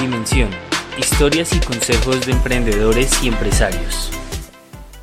[0.00, 0.48] Dimensión.
[0.96, 4.12] Historias y consejos de emprendedores y empresarios.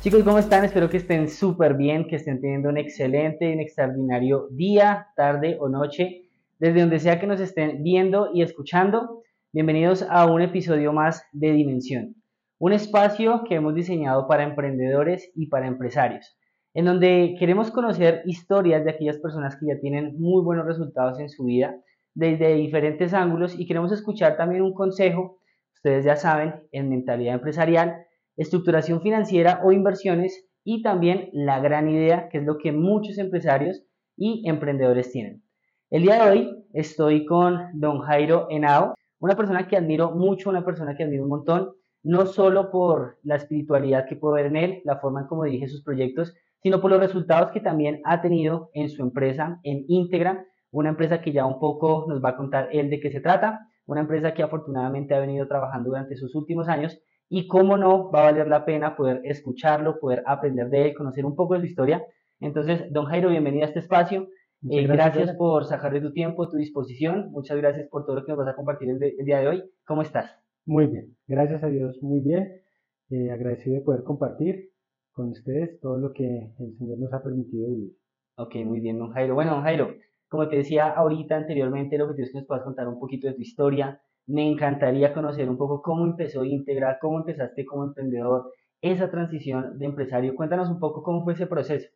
[0.00, 0.64] Chicos, ¿cómo están?
[0.64, 5.68] Espero que estén súper bien, que estén teniendo un excelente un extraordinario día, tarde o
[5.68, 9.22] noche, desde donde sea que nos estén viendo y escuchando.
[9.52, 12.14] Bienvenidos a un episodio más de Dimensión,
[12.58, 16.38] un espacio que hemos diseñado para emprendedores y para empresarios,
[16.72, 21.28] en donde queremos conocer historias de aquellas personas que ya tienen muy buenos resultados en
[21.28, 21.76] su vida
[22.16, 25.38] desde diferentes ángulos y queremos escuchar también un consejo,
[25.74, 28.06] ustedes ya saben, en mentalidad empresarial,
[28.38, 33.82] estructuración financiera o inversiones y también la gran idea, que es lo que muchos empresarios
[34.16, 35.42] y emprendedores tienen.
[35.90, 40.64] El día de hoy estoy con don Jairo Henao, una persona que admiro mucho, una
[40.64, 44.80] persona que admiro un montón, no solo por la espiritualidad que puedo ver en él,
[44.84, 48.70] la forma en cómo dirige sus proyectos, sino por los resultados que también ha tenido
[48.72, 50.46] en su empresa, en Íntegra,
[50.80, 53.68] una empresa que ya un poco nos va a contar él de qué se trata,
[53.86, 58.20] una empresa que afortunadamente ha venido trabajando durante sus últimos años y cómo no va
[58.20, 61.66] a valer la pena poder escucharlo, poder aprender de él, conocer un poco de su
[61.66, 62.04] historia.
[62.40, 64.28] Entonces, don Jairo, bienvenido a este espacio.
[64.70, 67.30] Eh, gracias, gracias por sacar de tu tiempo, tu disposición.
[67.30, 69.64] Muchas gracias por todo lo que nos vas a compartir el, el día de hoy.
[69.86, 70.30] ¿Cómo estás?
[70.66, 72.60] Muy bien, gracias a Dios, muy bien.
[73.08, 74.72] Eh, agradecido de poder compartir
[75.12, 77.92] con ustedes todo lo que el Señor nos ha permitido vivir.
[78.36, 79.34] Ok, muy bien, don Jairo.
[79.34, 79.94] Bueno, don Jairo,
[80.36, 83.32] como te decía ahorita anteriormente, lo que tienes que nos puedas contar un poquito de
[83.32, 84.02] tu historia.
[84.26, 89.86] Me encantaría conocer un poco cómo empezó Integra, cómo empezaste como emprendedor, esa transición de
[89.86, 90.34] empresario.
[90.34, 91.88] Cuéntanos un poco cómo fue ese proceso.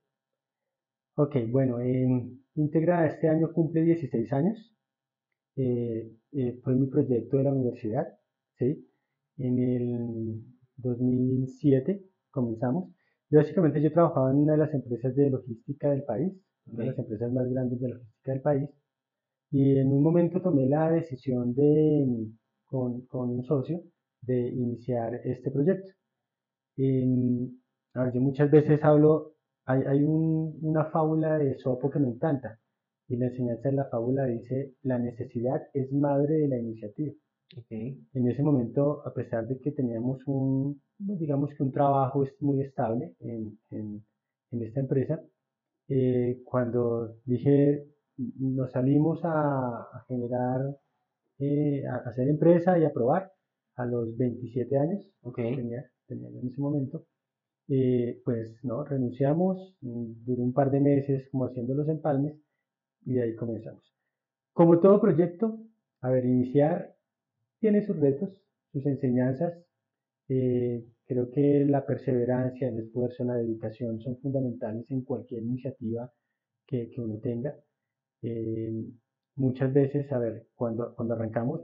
[1.16, 4.74] Ok, bueno, en Integra este año cumple 16 años.
[5.56, 8.06] Eh, eh, fue mi proyecto de la universidad,
[8.56, 8.88] ¿sí?
[9.36, 10.42] En el
[10.77, 12.88] 2007 comenzamos.
[13.30, 16.33] básicamente yo trabajaba en una de las empresas de logística del país,
[16.66, 18.69] una de las empresas más grandes de logística del país.
[19.50, 22.28] Y en un momento tomé la decisión de,
[22.64, 23.83] con, con un socio,
[24.22, 25.92] de iniciar este proyecto.
[27.95, 29.34] a ver, yo muchas veces hablo,
[29.64, 32.58] hay, hay un, una fábula de Sopo que me encanta,
[33.08, 37.13] y la enseñanza de la fábula dice, la necesidad es madre de la iniciativa.
[37.57, 37.98] Okay.
[38.14, 43.17] En ese momento, a pesar de que teníamos un, digamos que un trabajo muy estable
[43.18, 44.05] en, en,
[44.52, 45.20] en esta empresa,
[45.90, 47.84] eh, cuando dije,
[48.39, 50.61] nos salimos a, generar,
[51.40, 53.33] eh, a hacer empresa y a probar
[53.74, 55.56] a los 27 años, okay.
[55.56, 57.06] tenía, tenía en ese momento,
[57.68, 62.36] eh, pues no, renunciamos, mm, duró un par de meses como haciendo los empalmes
[63.05, 63.83] y de ahí comenzamos.
[64.52, 65.58] Como todo proyecto,
[66.02, 66.95] a ver, iniciar
[67.58, 68.30] tiene sus retos,
[68.72, 69.55] sus enseñanzas,
[70.28, 76.08] eh, Creo que la perseverancia, el esfuerzo, la dedicación son fundamentales en cualquier iniciativa
[76.64, 77.52] que, que uno tenga.
[78.22, 78.70] Eh,
[79.34, 81.62] muchas veces, a ver, cuando, cuando arrancamos,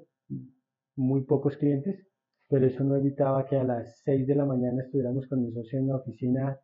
[0.97, 2.09] muy pocos clientes,
[2.49, 5.79] pero eso no evitaba que a las 6 de la mañana estuviéramos con mi socio
[5.79, 6.59] en la oficina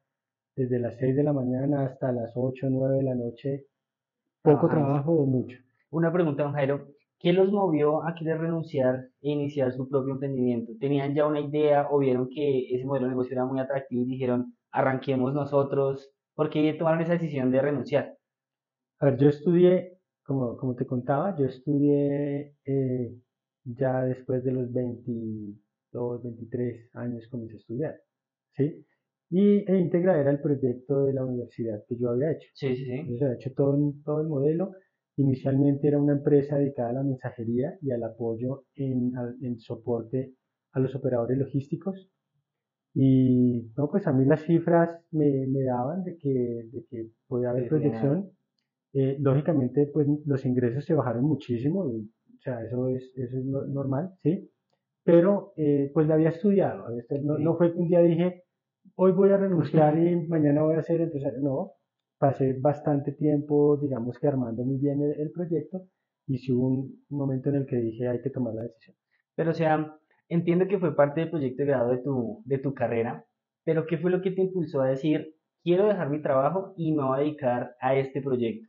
[0.57, 3.67] desde las 6 de la mañana hasta las 8 o 9 de la noche.
[4.43, 5.57] Poco trabajo o mucho.
[5.91, 6.89] Una pregunta, don Jairo.
[7.23, 10.73] ¿Qué los movió a querer renunciar e iniciar su propio emprendimiento?
[10.81, 14.07] ¿Tenían ya una idea o vieron que ese modelo de negocio era muy atractivo y
[14.07, 16.11] dijeron, arranquemos nosotros?
[16.35, 18.19] ¿Por qué tomaron esa decisión de renunciar?
[18.99, 23.15] A ver, yo estudié, como, como te contaba, yo estudié eh,
[23.67, 28.01] ya después de los 22, 23 años comencé a estudiar,
[28.57, 28.85] ¿sí?
[29.31, 32.49] Y e Integra era el proyecto de la universidad que yo había hecho.
[32.55, 32.91] Sí, sí, sí.
[32.91, 34.73] Entonces había hecho todo, todo el modelo
[35.17, 39.13] Inicialmente era una empresa dedicada a la mensajería y al apoyo en,
[39.43, 40.35] en soporte
[40.73, 42.11] a los operadores logísticos.
[42.95, 47.51] Y no, pues a mí las cifras me, me daban de que, de que podía
[47.51, 48.31] haber proyección.
[48.95, 54.11] Eh, lógicamente, pues los ingresos se bajaron muchísimo, o sea, eso es, eso es normal,
[54.23, 54.51] ¿sí?
[55.03, 56.85] Pero, eh, pues la había estudiado.
[57.23, 58.45] No, no fue que un día dije,
[58.97, 61.41] hoy voy a renunciar y mañana voy a ser empresario.
[61.41, 61.73] No,
[62.23, 65.83] pasé bastante tiempo, digamos que armando muy bien el, proyecto
[66.29, 68.97] y si hubo un momento en el que dije hay que tomar la decisión.
[69.35, 69.97] Pero o sea,
[70.29, 73.27] entiendo que fue parte del proyecto de grado de tu, de tu carrera,
[73.65, 77.03] pero ¿qué fue lo que te impulsó a decir, quiero dejar mi trabajo y me
[77.03, 78.69] voy a dedicar a este proyecto?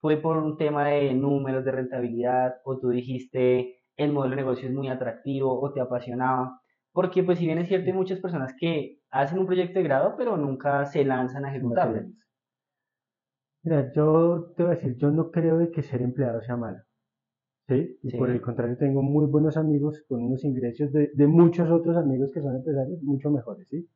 [0.00, 4.68] ¿Fue por un tema de números, de rentabilidad, o tú dijiste, el modelo de negocio
[4.68, 6.60] es muy atractivo, o te apasionaba?
[6.92, 10.14] Porque pues si bien es cierto, hay muchas personas que hacen un proyecto de grado,
[10.16, 12.02] pero nunca se lanzan a ejecutarlo.
[13.64, 16.78] Mira, yo te voy a decir, yo no creo de que ser empleado sea malo.
[17.66, 17.98] ¿sí?
[18.02, 21.96] Y por el contrario, tengo muy buenos amigos con unos ingresos de, de muchos otros
[21.96, 23.88] amigos que son empresarios mucho mejores, ¿sí?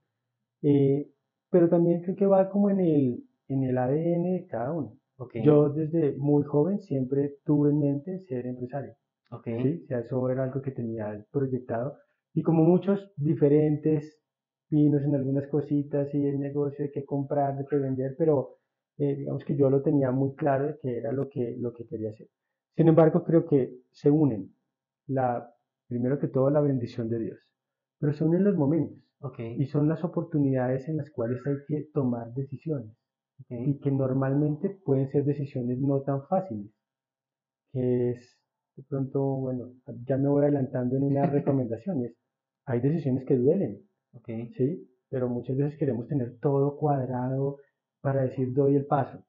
[0.63, 1.11] Eh,
[1.51, 4.95] pero también creo que va como en el, en el ADN de cada uno.
[5.19, 5.45] Okay.
[5.45, 8.95] Yo desde muy joven siempre tuve en mente ser empresario.
[9.31, 9.63] Okay.
[9.63, 9.83] ¿sí?
[9.85, 11.97] O sea, eso era algo que tenía proyectado.
[12.33, 14.19] Y como muchos diferentes
[14.69, 18.58] pinos en algunas cositas y el negocio de qué comprar, de qué vender, pero
[18.99, 21.87] eh, digamos que yo lo tenía muy claro de que era lo que, lo que
[21.87, 22.29] quería hacer.
[22.77, 24.55] Sin embargo, creo que se unen,
[25.07, 25.53] la,
[25.87, 27.39] primero que todo, la bendición de Dios,
[27.99, 28.99] pero se unen los momentos.
[29.39, 32.97] Y son las oportunidades en las cuales hay que tomar decisiones.
[33.49, 36.71] Y que normalmente pueden ser decisiones no tan fáciles.
[37.73, 38.39] Que es,
[38.77, 39.73] de pronto, bueno,
[40.07, 42.15] ya me voy adelantando en unas recomendaciones.
[42.65, 43.83] Hay decisiones que duelen.
[44.57, 44.89] ¿Sí?
[45.11, 47.57] Pero muchas veces queremos tener todo cuadrado
[48.09, 49.23] para decir doy el paso.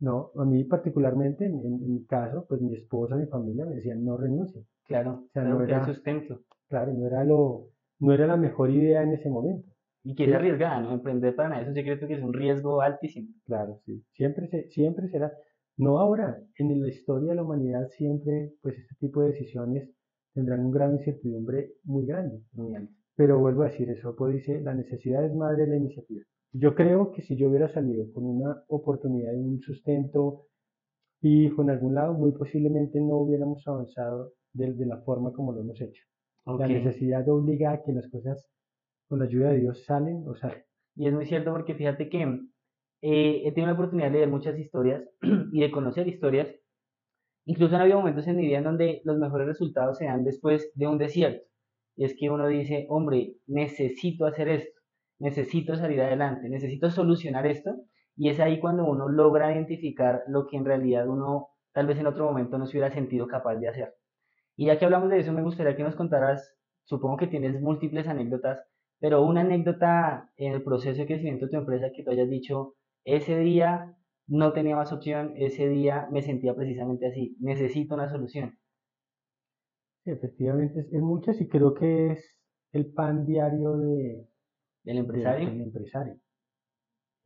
[0.00, 4.16] No, a mí particularmente, en, mi caso, pues mi esposa, mi familia me decían no
[4.16, 4.64] renuncie.
[4.84, 6.42] Claro, o sea, no era sustento.
[6.68, 9.68] Claro, no era lo, no era la mejor idea en ese momento.
[10.04, 10.92] Y que es arriesgada, ¿no?
[10.92, 13.28] Emprender para nada es un secreto que es un riesgo altísimo.
[13.44, 14.04] Claro, sí.
[14.12, 15.32] Siempre, se, siempre será,
[15.76, 19.90] no ahora, en la historia de la humanidad siempre, pues este tipo de decisiones
[20.34, 22.42] tendrán un gran incertidumbre muy grande.
[22.52, 22.88] Muy.
[23.16, 26.22] Pero vuelvo a decir, eso pues dice, la necesidad es madre de la iniciativa.
[26.52, 30.46] Yo creo que si yo hubiera salido con una oportunidad de un sustento
[31.20, 35.80] fijo en algún lado, muy posiblemente no hubiéramos avanzado de, la forma como lo hemos
[35.80, 36.02] hecho.
[36.46, 38.48] La necesidad obliga a que las cosas
[39.08, 40.64] con la ayuda de Dios salen o salen.
[40.96, 42.22] Y es muy cierto porque fíjate que
[43.02, 45.04] eh, he tenido la oportunidad de leer muchas historias
[45.52, 46.48] y de conocer historias.
[47.44, 50.70] Incluso han habido momentos en mi vida en donde los mejores resultados se dan después
[50.74, 51.46] de un desierto.
[51.96, 54.77] Y es que uno dice, hombre, necesito hacer esto
[55.18, 57.74] necesito salir adelante, necesito solucionar esto.
[58.16, 62.06] Y es ahí cuando uno logra identificar lo que en realidad uno tal vez en
[62.06, 63.94] otro momento no se hubiera sentido capaz de hacer.
[64.56, 68.08] Y ya que hablamos de eso, me gustaría que nos contaras, supongo que tienes múltiples
[68.08, 68.58] anécdotas,
[68.98, 72.74] pero una anécdota en el proceso de crecimiento de tu empresa que tú hayas dicho,
[73.04, 78.58] ese día no tenía más opción, ese día me sentía precisamente así, necesito una solución.
[80.04, 82.36] efectivamente, es muchas y creo que es
[82.72, 84.26] el pan diario de,
[84.84, 85.48] ¿El empresario?
[85.48, 86.20] El, empresario.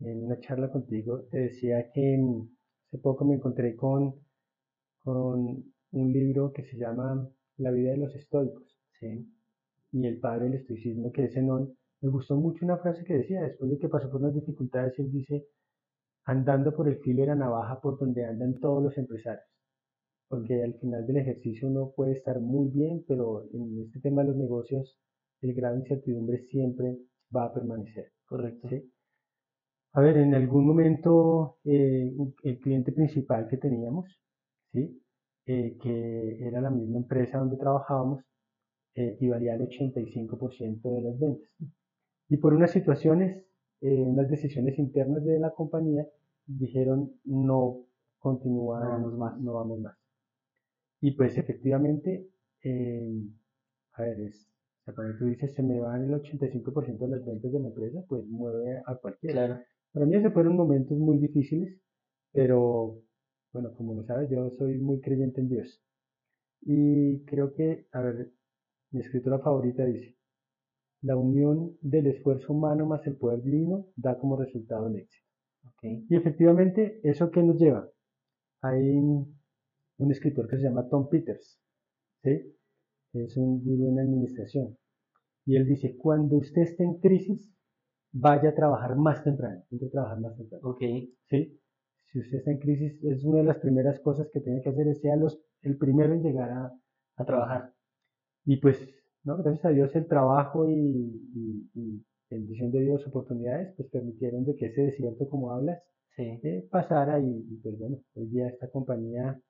[0.00, 2.48] En una charla contigo te decía que mm,
[2.88, 4.14] hace poco me encontré con,
[4.98, 7.28] con un libro que se llama
[7.58, 8.78] La vida de los estoicos.
[8.98, 9.28] ¿sí?
[9.92, 13.42] Y el padre del estoicismo, que es Zenón, me gustó mucho una frase que decía,
[13.42, 15.46] después de que pasó por unas dificultades, él dice,
[16.24, 19.46] andando por el filo de la navaja por donde andan todos los empresarios.
[20.28, 24.28] Porque al final del ejercicio uno puede estar muy bien, pero en este tema de
[24.28, 24.98] los negocios,
[25.42, 26.98] el grado de incertidumbre siempre
[27.34, 28.12] va a permanecer.
[28.26, 28.68] Correcto.
[28.68, 28.92] ¿sí?
[29.94, 32.10] A ver, en algún momento eh,
[32.44, 34.06] el cliente principal que teníamos,
[34.72, 35.02] ¿sí?
[35.44, 38.24] Eh, que era la misma empresa donde trabajábamos,
[38.94, 41.50] eh, equivalía al 85% de las ventas.
[42.28, 43.44] Y por unas situaciones,
[43.80, 46.06] unas decisiones internas de la compañía,
[46.46, 47.84] dijeron no
[48.18, 49.96] continuamos más, no vamos más.
[51.00, 52.28] Y pues efectivamente,
[53.94, 54.51] a ver, es,
[54.82, 57.68] o sea, cuando tú dices se me van el 85% de las ventas de la
[57.68, 59.46] empresa, pues mueve a cualquiera.
[59.46, 59.62] Claro.
[59.92, 61.78] Para mí esos fueron momentos muy difíciles,
[62.32, 63.00] pero
[63.52, 65.80] bueno, como lo sabes, yo soy muy creyente en Dios.
[66.62, 68.32] Y creo que, a ver,
[68.90, 70.16] mi escritura favorita dice,
[71.02, 75.26] la unión del esfuerzo humano más el poder divino da como resultado el éxito.
[75.76, 76.06] Okay.
[76.08, 77.88] Y efectivamente, ¿eso qué nos lleva?
[78.62, 81.60] Hay un escritor que se llama Tom Peters,
[82.24, 82.56] ¿sí?
[83.12, 84.76] Es un gurú en administración.
[85.44, 87.52] Y él dice, cuando usted esté en crisis,
[88.12, 89.62] vaya a trabajar más temprano.
[89.68, 90.68] Tiene que trabajar más temprano.
[90.68, 90.80] Ok.
[91.28, 91.60] ¿Sí?
[92.06, 94.86] Si usted está en crisis, es una de las primeras cosas que tiene que hacer,
[94.88, 96.72] es sea los, el primero en llegar a,
[97.16, 97.72] a trabajar.
[98.44, 98.78] Y pues,
[99.24, 99.36] ¿no?
[99.38, 104.56] gracias a Dios, el trabajo y, y, y bendición de Dios, oportunidades, pues permitieron de
[104.56, 105.80] que ese desierto, como hablas,
[106.16, 106.22] sí.
[106.42, 107.18] eh, pasara.
[107.20, 109.40] Y, y pues bueno, hoy día esta compañía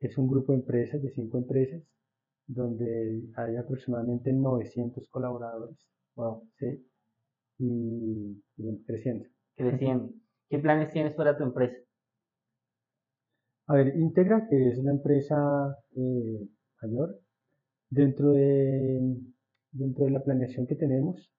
[0.00, 1.82] es un grupo de empresas, de cinco empresas,
[2.52, 5.76] donde hay aproximadamente 900 colaboradores.
[6.16, 6.48] Wow.
[6.58, 6.84] ¿sí?
[7.58, 8.42] Y,
[8.86, 9.28] creciendo.
[9.56, 10.12] Creciendo.
[10.48, 11.76] ¿Qué planes tienes para tu empresa?
[13.68, 15.36] A ver, Integra, que es una empresa
[15.94, 16.48] eh,
[16.82, 17.20] mayor,
[17.88, 19.16] dentro de,
[19.70, 21.30] dentro de la planeación que tenemos,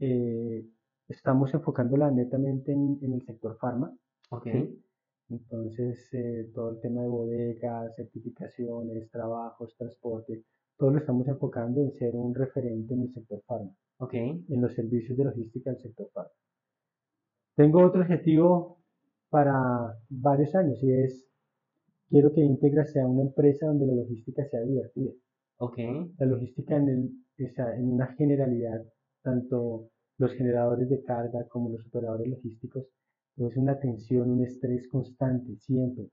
[0.00, 0.66] eh,
[1.08, 3.96] estamos enfocándola netamente en, en el sector farma.
[4.28, 4.78] Okay.
[5.28, 10.44] Entonces, eh, todo el tema de bodegas, certificaciones, trabajos, transporte,
[10.76, 14.44] todo lo estamos enfocando en ser un referente en el sector farma, okay.
[14.48, 16.32] en los servicios de logística del sector farma.
[17.54, 18.78] Tengo otro objetivo
[19.30, 21.26] para varios años y es,
[22.08, 25.12] quiero que Integra sea una empresa donde la logística sea divertida.
[25.58, 26.12] Okay.
[26.18, 28.84] La logística en, el, en una generalidad,
[29.22, 29.88] tanto
[30.18, 32.84] los generadores de carga como los operadores logísticos,
[33.36, 36.08] es una tensión, un estrés constante, siempre.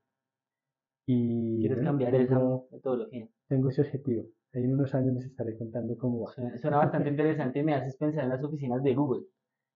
[1.06, 2.38] Y, ¿Quieres cambiar esa
[2.70, 3.28] metodología.
[3.48, 4.24] Tengo ese objetivo.
[4.52, 6.32] En unos años les estaré contando cómo va.
[6.32, 9.26] Suena, bastante interesante y me haces pensar en las oficinas de Google,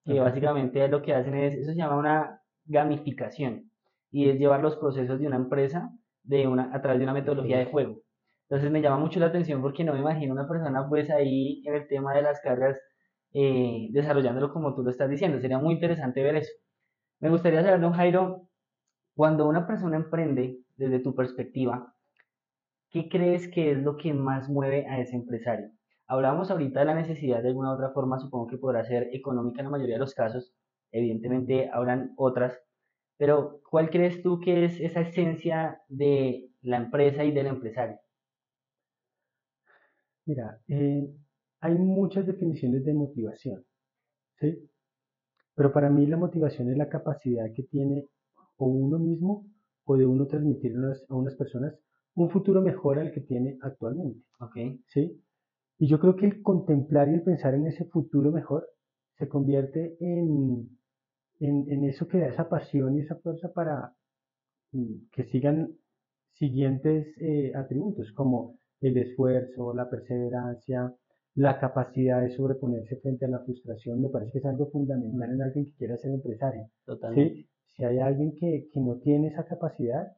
[0.04, 3.70] que básicamente lo que hacen es, eso se llama una gamificación,
[4.10, 5.90] y es llevar los procesos de una empresa
[6.22, 8.00] de una, a través de una metodología de juego.
[8.48, 11.74] Entonces me llama mucho la atención porque no me imagino una persona pues ahí en
[11.74, 12.78] el tema de las cargas
[13.32, 15.40] eh, desarrollándolo como tú lo estás diciendo.
[15.40, 16.52] Sería muy interesante ver eso.
[17.25, 18.50] Me gustaría saber, Jairo,
[19.16, 21.97] cuando una persona emprende desde tu perspectiva,
[22.90, 25.71] ¿qué crees que es lo que más mueve a ese empresario?
[26.07, 29.64] Hablábamos ahorita de la necesidad de alguna otra forma, supongo que podrá ser económica en
[29.64, 30.52] la mayoría de los casos,
[30.93, 32.61] evidentemente habrán otras,
[33.16, 38.00] pero ¿cuál crees tú que es esa esencia de la empresa y del empresario?
[40.26, 41.09] Mira, eh,
[41.61, 43.64] hay muchas definiciones de motivación,
[44.38, 44.69] ¿sí?
[45.54, 48.06] Pero para mí la motivación es la capacidad que tiene
[48.56, 49.46] o uno mismo
[49.84, 50.75] o de uno transmitir
[51.08, 51.75] a unas personas
[52.14, 54.20] un futuro mejor al que tiene actualmente.
[54.38, 54.80] Okay.
[54.88, 55.20] ¿sí?
[55.78, 58.68] Y yo creo que el contemplar y el pensar en ese futuro mejor
[59.18, 60.68] se convierte en,
[61.40, 63.94] en, eso que da esa pasión y esa fuerza para
[64.73, 65.76] mm, que sigan
[66.32, 70.92] siguientes eh, atributos como el esfuerzo, la perseverancia,
[71.35, 75.43] la capacidad de sobreponerse frente a la frustración, me parece que es algo fundamental en
[75.43, 76.69] alguien que quiera ser empresario.
[76.85, 77.49] Totalmente.
[77.67, 80.12] Si hay alguien que, que, no tiene esa capacidad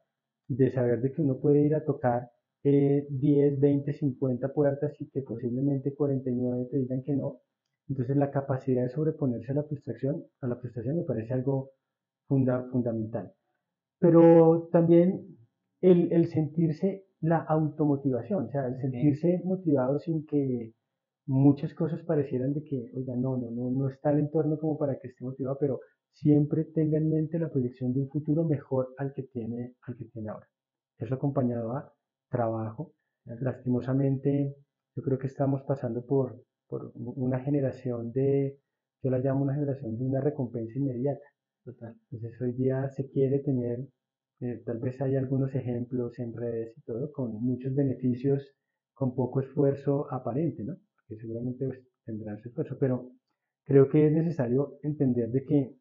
[0.47, 2.29] de saber de que uno puede ir a tocar
[2.63, 7.41] eh, 10, 20, 50 puertas y que posiblemente 49 te digan que no,
[7.89, 11.71] entonces la capacidad de sobreponerse a la frustración, a la frustración me parece algo
[12.27, 13.33] funda, fundamental.
[13.99, 15.37] Pero también
[15.81, 20.73] el, el sentirse la automotivación, o sea, el sentirse motivado sin que
[21.27, 24.97] muchas cosas parecieran de que, oiga, no, no, no, no está el entorno como para
[24.99, 25.79] que esté motivado, pero
[26.11, 30.05] siempre tenga en mente la proyección de un futuro mejor al que tiene, al que
[30.05, 30.47] tiene ahora.
[30.97, 31.93] Eso acompañado a
[32.29, 32.93] trabajo.
[33.25, 34.55] Lastimosamente,
[34.95, 38.59] yo creo que estamos pasando por, por una generación de,
[39.03, 41.25] yo la llamo una generación de una recompensa inmediata.
[41.63, 41.95] Total.
[42.11, 43.85] Entonces hoy día se quiere tener
[44.39, 48.47] eh, tal vez hay algunos ejemplos en redes y todo con muchos beneficios
[48.93, 50.77] con poco esfuerzo aparente, ¿no?
[51.07, 53.11] Que seguramente pues, tendrán su esfuerzo, pero
[53.63, 55.75] creo que es necesario entender de que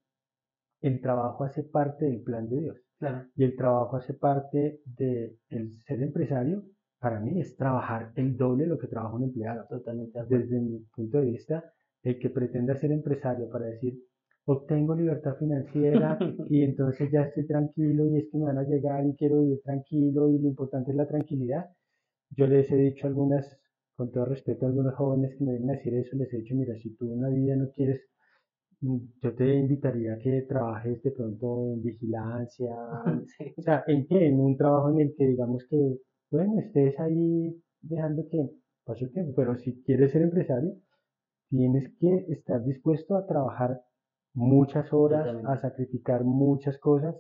[0.83, 2.77] el trabajo hace parte del plan de Dios.
[2.99, 3.27] Claro.
[3.35, 5.39] Y el trabajo hace parte del
[5.87, 6.65] ser empresario.
[6.99, 9.67] Para mí es trabajar el doble de lo que trabaja un empleado.
[9.69, 10.19] Totalmente.
[10.29, 11.65] Desde mi punto de vista,
[12.03, 13.99] el que pretenda ser empresario para decir,
[14.47, 16.19] obtengo libertad financiera
[16.49, 19.61] y entonces ya estoy tranquilo y es que me van a llegar y quiero vivir
[19.63, 21.67] tranquilo y lo importante es la tranquilidad.
[22.31, 23.59] Yo les he dicho algunas,
[23.97, 26.55] con todo respeto a algunos jóvenes que me vienen a decir eso, les he dicho,
[26.55, 28.03] mira, si tú una vida no quieres,
[28.81, 32.77] mm, yo te invitaría a que trabajes de pronto en vigilancia,
[33.57, 34.27] o sea, ¿en qué?
[34.27, 35.99] En un trabajo en el que digamos que,
[36.31, 38.51] bueno, estés ahí dejando que
[38.85, 40.75] pase el tiempo, pero si quieres ser empresario,
[41.49, 43.81] tienes que estar dispuesto a trabajar
[44.35, 47.17] muchas horas, a sacrificar muchas cosas.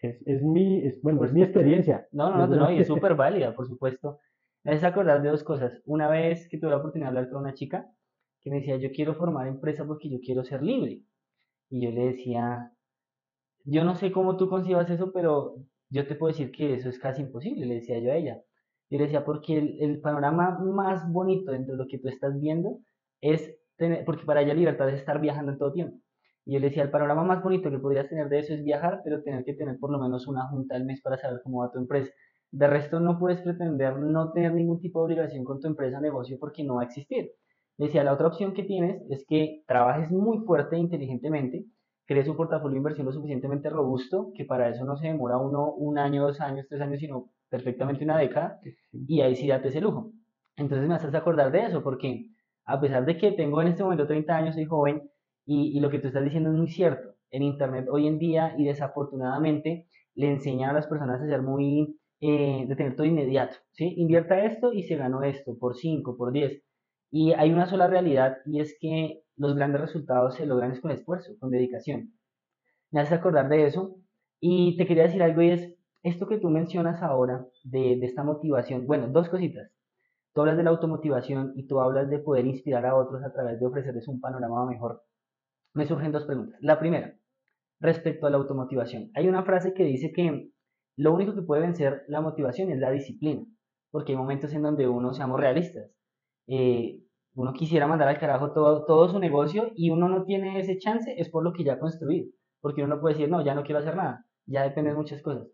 [0.00, 2.06] Es, es, mi, es, bueno, es mi experiencia.
[2.12, 4.20] No, no, no, no, y es súper válida, por supuesto.
[4.64, 5.80] Me hace acordar de dos cosas.
[5.84, 7.90] Una vez que tuve la oportunidad de hablar con una chica
[8.40, 11.02] que me decía, yo quiero formar empresa porque yo quiero ser libre.
[11.70, 12.72] Y yo le decía,
[13.64, 15.56] yo no sé cómo tú concibas eso, pero
[15.90, 18.42] yo te puedo decir que eso es casi imposible, le decía yo a ella.
[18.90, 22.80] Yo le decía, porque el, panorama más bonito dentro de lo que tú estás viendo
[23.20, 23.54] es
[24.06, 25.98] porque para ella libertad es estar viajando en todo tiempo.
[26.44, 29.22] Y él decía, el panorama más bonito que podrías tener de eso es viajar, pero
[29.22, 31.78] tener que tener por lo menos una junta al mes para saber cómo va tu
[31.78, 32.10] empresa.
[32.50, 36.00] De resto no puedes pretender no tener ningún tipo de obligación con tu empresa o
[36.00, 37.32] negocio porque no va a existir.
[37.76, 41.64] Decía, la otra opción que tienes es que trabajes muy fuerte e inteligentemente,
[42.06, 45.72] crees un portafolio de inversión lo suficientemente robusto, que para eso no se demora uno
[45.74, 48.58] un año, dos años, tres años, sino perfectamente una década,
[48.92, 50.12] y ahí sí date ese lujo.
[50.56, 52.30] Entonces me haces acordar de eso, porque
[52.64, 55.08] a pesar de que tengo en este momento 30 años, soy joven
[55.46, 57.14] y, lo que tú estás diciendo es muy cierto.
[57.30, 61.98] En Internet hoy en día y desafortunadamente le enseñan a las personas a ser muy,
[62.20, 63.94] eh, de tener todo inmediato, ¿sí?
[63.96, 66.62] Invierta esto y se ganó esto por 5, por 10.
[67.10, 71.32] Y hay una sola realidad y es que los grandes resultados se logran con esfuerzo,
[71.38, 72.12] con dedicación.
[72.90, 73.96] Me hace acordar de eso
[74.40, 78.24] y te quería decir algo y es esto que tú mencionas ahora de, de esta
[78.24, 78.86] motivación.
[78.86, 79.70] Bueno, dos cositas.
[80.34, 83.58] Tú hablas de la automotivación y tú hablas de poder inspirar a otros a través
[83.58, 85.02] de ofrecerles un panorama mejor.
[85.74, 86.58] Me surgen dos preguntas.
[86.62, 87.16] La primera,
[87.80, 89.10] respecto a la automotivación.
[89.14, 90.50] Hay una frase que dice que
[90.98, 93.46] lo único que puede vencer la motivación es la disciplina,
[93.92, 95.88] porque hay momentos en donde uno, seamos realistas,
[96.48, 100.76] eh, uno quisiera mandar al carajo todo, todo su negocio y uno no tiene ese
[100.76, 102.26] chance, es por lo que ya ha construido,
[102.60, 105.22] porque uno no puede decir, no, ya no quiero hacer nada, ya depende de muchas
[105.22, 105.46] cosas.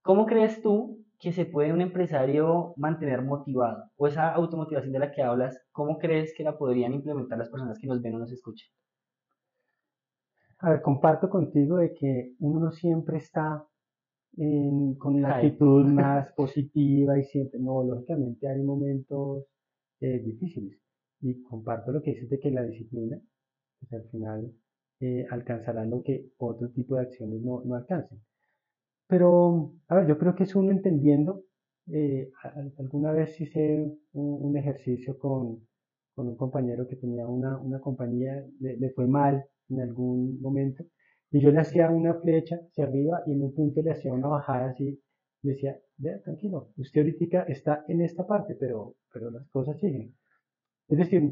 [0.00, 3.90] ¿Cómo crees tú que se puede un empresario mantener motivado?
[3.98, 7.78] O esa automotivación de la que hablas, ¿cómo crees que la podrían implementar las personas
[7.78, 8.70] que nos ven o nos escuchan?
[10.60, 13.66] A ver, comparto contigo de que uno no siempre está
[14.98, 19.44] con la actitud más positiva y siempre, no, lógicamente hay momentos
[20.00, 20.78] eh, difíciles.
[21.20, 23.20] Y comparto lo que dices de que la disciplina,
[23.80, 24.52] pues al final
[25.00, 28.20] eh, alcanzará lo que otro tipo de acciones no, no alcancen.
[29.08, 31.42] Pero, a ver, yo creo que es uno entendiendo.
[31.90, 32.30] Eh,
[32.78, 35.66] alguna vez hice un, ejercicio con,
[36.14, 40.84] con, un compañero que tenía una, una compañía, le, le, fue mal en algún momento,
[41.30, 44.28] y yo le hacía una flecha hacia arriba y en un punto le hacía una
[44.28, 45.00] bajada así.
[45.42, 50.14] Le decía, vea, tranquilo, usted ahorita está en esta parte, pero, pero las cosas siguen.
[50.88, 51.22] Es decir,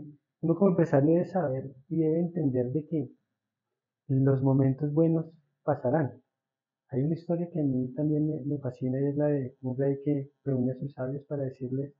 [0.42, 3.10] uno como empresario debe saber y debe entender de que
[4.08, 5.26] los momentos buenos
[5.64, 6.22] pasarán.
[6.90, 9.96] Hay una historia que a mí también me, fascina y es la de un rey
[10.04, 11.94] que reúne a sus sabios para decirles,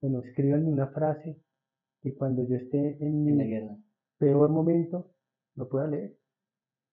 [0.00, 1.40] bueno, escríbanme una frase
[2.02, 3.32] que cuando yo esté en mi
[4.18, 5.10] peor momento
[5.54, 6.16] lo pueda leer.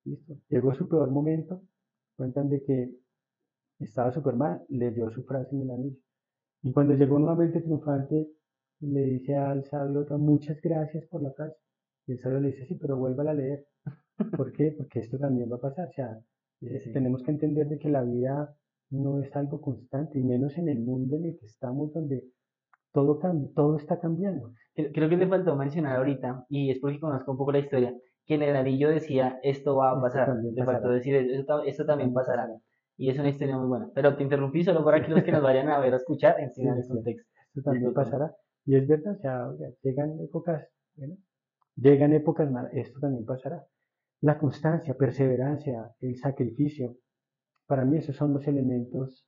[0.06, 0.36] Listo.
[0.50, 1.62] Llegó su peor momento,
[2.16, 2.92] cuentan de que
[3.80, 5.98] estaba súper mal, leyó su frase en el anillo.
[6.62, 8.28] Y cuando llegó nuevamente triunfante,
[8.82, 11.56] le dice al sabio muchas gracias por la frase.
[12.08, 13.66] Y el sabio le dice, sí, pero vuélvala a leer.
[14.38, 14.74] ¿Por qué?
[14.78, 15.90] Porque esto también va a pasar.
[15.90, 16.20] O sea,
[16.94, 18.56] tenemos que entender de que la vida
[18.90, 22.30] no es algo constante, y menos en el mundo en el que estamos, donde
[22.92, 23.20] todo,
[23.56, 24.54] todo está cambiando.
[24.76, 28.36] Creo que te faltó mencionar ahorita, y es porque conozco un poco la historia, que
[28.36, 30.36] en el anillo decía, esto va a pasar.
[30.36, 32.48] Le faltó decir, esto, también pasará.
[32.98, 33.90] Y es una historia muy buena.
[33.94, 36.78] Pero te interrumpí solo para que los que nos vayan a ver o escuchar entiendan
[36.80, 37.30] el contexto.
[37.48, 38.36] Esto también pasará.
[38.66, 39.50] Y es verdad, o sea,
[39.82, 40.66] llegan épocas,
[41.76, 43.66] llegan épocas malas, esto también pasará.
[44.22, 46.96] La constancia, perseverancia, el sacrificio,
[47.68, 49.28] para mí esos son los elementos,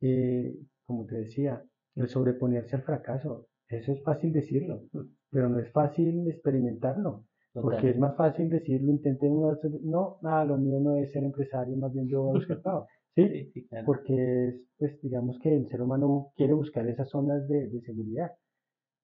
[0.00, 0.54] eh,
[0.86, 1.60] como te decía,
[1.96, 3.48] el sobreponerse al fracaso.
[3.68, 4.82] Eso es fácil decirlo,
[5.30, 7.24] pero no es fácil experimentarlo.
[7.52, 11.76] Porque es más fácil decirlo, intenté uno, no, nada, lo mío no es ser empresario,
[11.76, 12.86] más bien yo voy a buscar trabajo.
[13.14, 13.52] ¿Sí?
[13.84, 18.30] Porque es, pues digamos que el ser humano quiere buscar esas zonas de, de seguridad.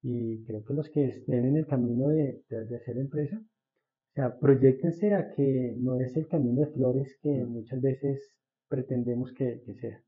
[0.03, 4.39] Y creo que los que estén en el camino de, de, hacer empresa, o sea,
[4.39, 8.37] proyectense a que no es el camino de flores que muchas veces
[8.69, 10.01] pretendemos que, que sea.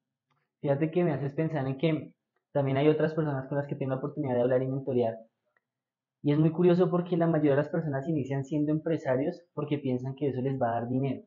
[0.61, 2.13] Fíjate que me haces pensar en que
[2.53, 5.17] también hay otras personas con las que tengo la oportunidad de hablar y mentorear.
[6.27, 10.17] Y es muy curioso porque la mayoría de las personas inician siendo empresarios porque piensan
[10.17, 11.23] que eso les va a dar dinero.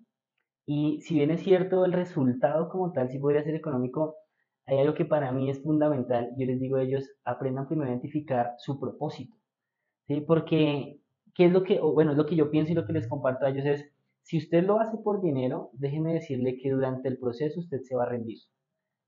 [0.66, 4.18] Y si bien es cierto, el resultado como tal sí podría ser económico,
[4.66, 6.32] hay algo que para mí es fundamental.
[6.38, 9.34] Yo les digo a ellos, aprendan primero a identificar su propósito.
[10.06, 10.20] ¿sí?
[10.20, 11.00] Porque,
[11.34, 13.46] ¿qué es lo que, bueno, es lo que yo pienso y lo que les comparto
[13.46, 13.90] a ellos es,
[14.24, 18.04] si usted lo hace por dinero, déjenme decirle que durante el proceso usted se va
[18.04, 18.40] a rendir.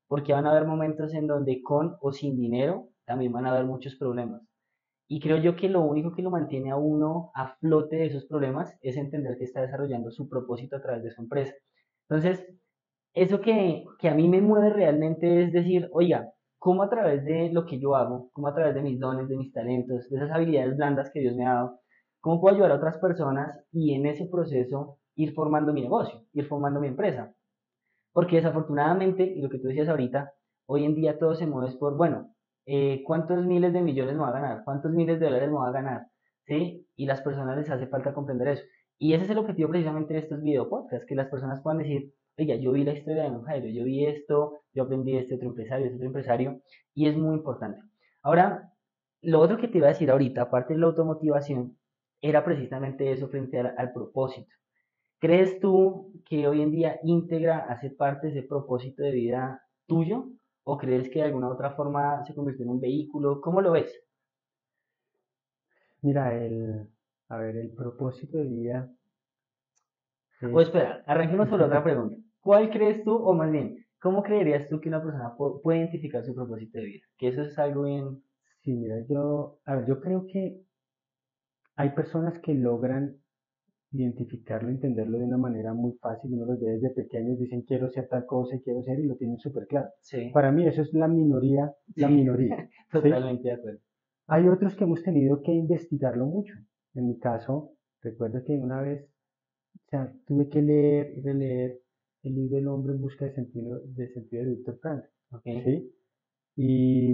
[0.07, 3.65] Porque van a haber momentos en donde con o sin dinero también van a haber
[3.65, 4.41] muchos problemas.
[5.13, 8.23] Y creo yo que lo único que lo mantiene a uno a flote de esos
[8.27, 11.53] problemas es entender que está desarrollando su propósito a través de su empresa.
[12.07, 12.47] Entonces,
[13.13, 17.51] eso que, que a mí me mueve realmente es decir, oiga, ¿cómo a través de
[17.51, 20.31] lo que yo hago, cómo a través de mis dones, de mis talentos, de esas
[20.31, 21.81] habilidades blandas que Dios me ha dado,
[22.21, 26.45] cómo puedo ayudar a otras personas y en ese proceso ir formando mi negocio, ir
[26.45, 27.33] formando mi empresa?
[28.13, 30.31] Porque desafortunadamente, y lo que tú decías ahorita,
[30.67, 32.33] hoy en día todo se mueve por, bueno,
[32.73, 34.63] eh, ¿cuántos miles de millones me va a ganar?
[34.63, 36.07] ¿Cuántos miles de dólares me va a ganar?
[36.47, 36.87] ¿Sí?
[36.95, 38.63] Y las personas les hace falta comprender eso.
[38.97, 42.13] Y ese es el objetivo precisamente de estos video podcasts, que las personas puedan decir,
[42.37, 45.35] oiga, yo vi la historia de Don Jairo, yo vi esto, yo aprendí de este
[45.35, 46.61] otro empresario, este otro empresario,
[46.93, 47.81] y es muy importante.
[48.21, 48.71] Ahora,
[49.21, 51.77] lo otro que te iba a decir ahorita, aparte de la automotivación,
[52.21, 54.55] era precisamente eso frente al, propósito.
[55.19, 60.29] ¿Crees tú que hoy en día íntegra hace parte de ese propósito de vida tuyo?
[60.71, 63.41] ¿O crees que de alguna otra forma se convirtió en un vehículo?
[63.41, 63.91] ¿Cómo lo ves?
[66.01, 66.87] Mira, el,
[67.27, 68.89] a ver, el propósito de vida.
[70.41, 72.15] O espera, arranquemos por otra pregunta.
[72.39, 76.33] ¿Cuál crees tú, o más bien, cómo creerías tú que una persona puede identificar su
[76.33, 77.05] propósito de vida?
[77.17, 78.23] Que eso es algo bien...
[78.61, 80.61] Sí, mira, yo, a ver, yo creo que
[81.75, 83.20] hay personas que logran
[83.91, 86.33] identificarlo, entenderlo de una manera muy fácil.
[86.33, 89.37] Uno los ve desde pequeños, dicen quiero ser tal cosa, quiero ser, y lo tienen
[89.37, 89.89] súper claro.
[90.01, 90.29] Sí.
[90.33, 92.69] Para mí eso es la minoría, la minoría.
[92.91, 93.79] Totalmente de acuerdo.
[94.27, 96.53] Hay otros que hemos tenido que investigarlo mucho.
[96.93, 99.05] En mi caso, recuerdo que una vez,
[99.75, 101.79] o sea, tuve que leer y releer
[102.23, 105.03] el libro El hombre en busca de sentido de, sentido de Víctor Frank.
[105.43, 105.93] ¿sí?
[106.55, 107.13] Y,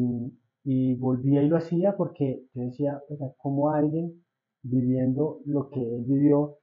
[0.64, 3.02] y volvía y lo hacía porque yo decía,
[3.38, 4.24] como alguien
[4.64, 6.58] viviendo lo que él vivió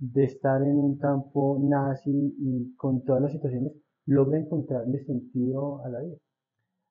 [0.00, 3.72] de estar en un campo nazi y con todas las situaciones,
[4.06, 6.16] logra encontrarle sentido a la vida.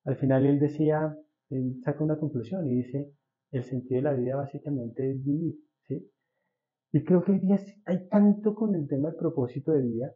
[0.06, 1.16] al final él decía,
[1.50, 3.12] él saca una conclusión y dice,
[3.52, 5.56] el sentido de la vida básicamente es vivir,
[5.88, 6.10] ¿sí?
[6.92, 7.42] Y creo que hoy
[7.86, 10.14] hay tanto con el tema del propósito de vida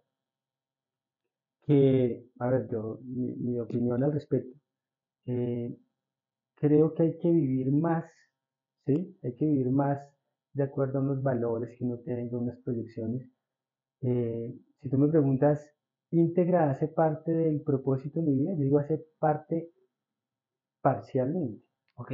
[1.66, 4.58] que, a ver, yo, mi, opinión al respecto,
[5.26, 8.06] creo que hay que vivir más,
[8.86, 9.18] ¿sí?
[9.24, 10.00] Hay que vivir más
[10.54, 13.28] de acuerdo a unos valores que uno tiene, unas proyecciones.
[14.02, 15.68] Eh, si tú me preguntas,
[16.12, 19.72] íntegra hace parte del propósito de mi vida, yo digo hace parte
[20.82, 21.64] parcialmente.
[21.96, 22.12] Ok.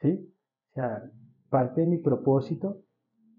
[0.00, 0.34] ¿Sí?
[0.70, 1.10] O sea,
[1.48, 2.84] parte de mi propósito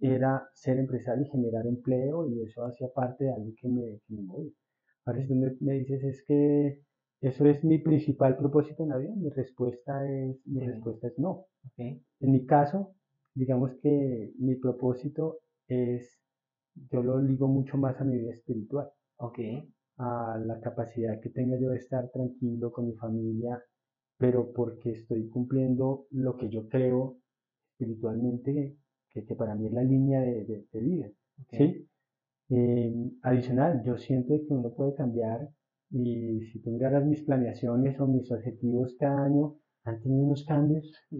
[0.01, 4.13] era ser empresario y generar empleo y eso hacía parte de algo que me, que
[4.15, 4.51] me movía.
[5.05, 6.81] Ahora si tú me, dices es que
[7.21, 11.45] eso es mi principal propósito en la vida, mi respuesta es, mi respuesta es no.
[11.71, 12.03] Okay.
[12.19, 12.95] En mi caso,
[13.33, 16.19] digamos que mi propósito es,
[16.91, 18.89] yo lo ligo mucho más a mi vida espiritual.
[19.17, 19.71] Okay.
[19.97, 23.61] A la capacidad que tenga yo de estar tranquilo con mi familia,
[24.17, 27.17] pero porque estoy cumpliendo lo que yo creo
[27.73, 28.77] espiritualmente,
[29.09, 31.11] que, que para mí es la línea de, de, vida.
[31.51, 31.87] ¿sí?
[32.49, 35.49] Eh, adicional, yo siento que uno puede cambiar
[35.89, 40.91] y si tú miraras mis planeaciones o mis objetivos cada año, han tenido unos cambios,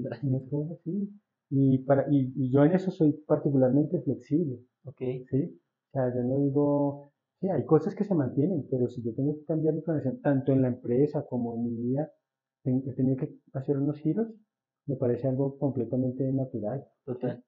[1.53, 4.59] Y, para, y, y, yo en eso soy particularmente flexible.
[4.85, 5.25] Okay.
[5.25, 5.61] ¿sí?
[5.89, 9.35] O sea, yo no digo, sí, hay cosas que se mantienen, pero si yo tengo
[9.35, 12.09] que cambiar mi planeación, tanto en la empresa como en mi vida,
[12.63, 14.27] he tenido que hacer unos giros,
[14.87, 16.85] me parece algo completamente natural.
[17.05, 17.43] Total.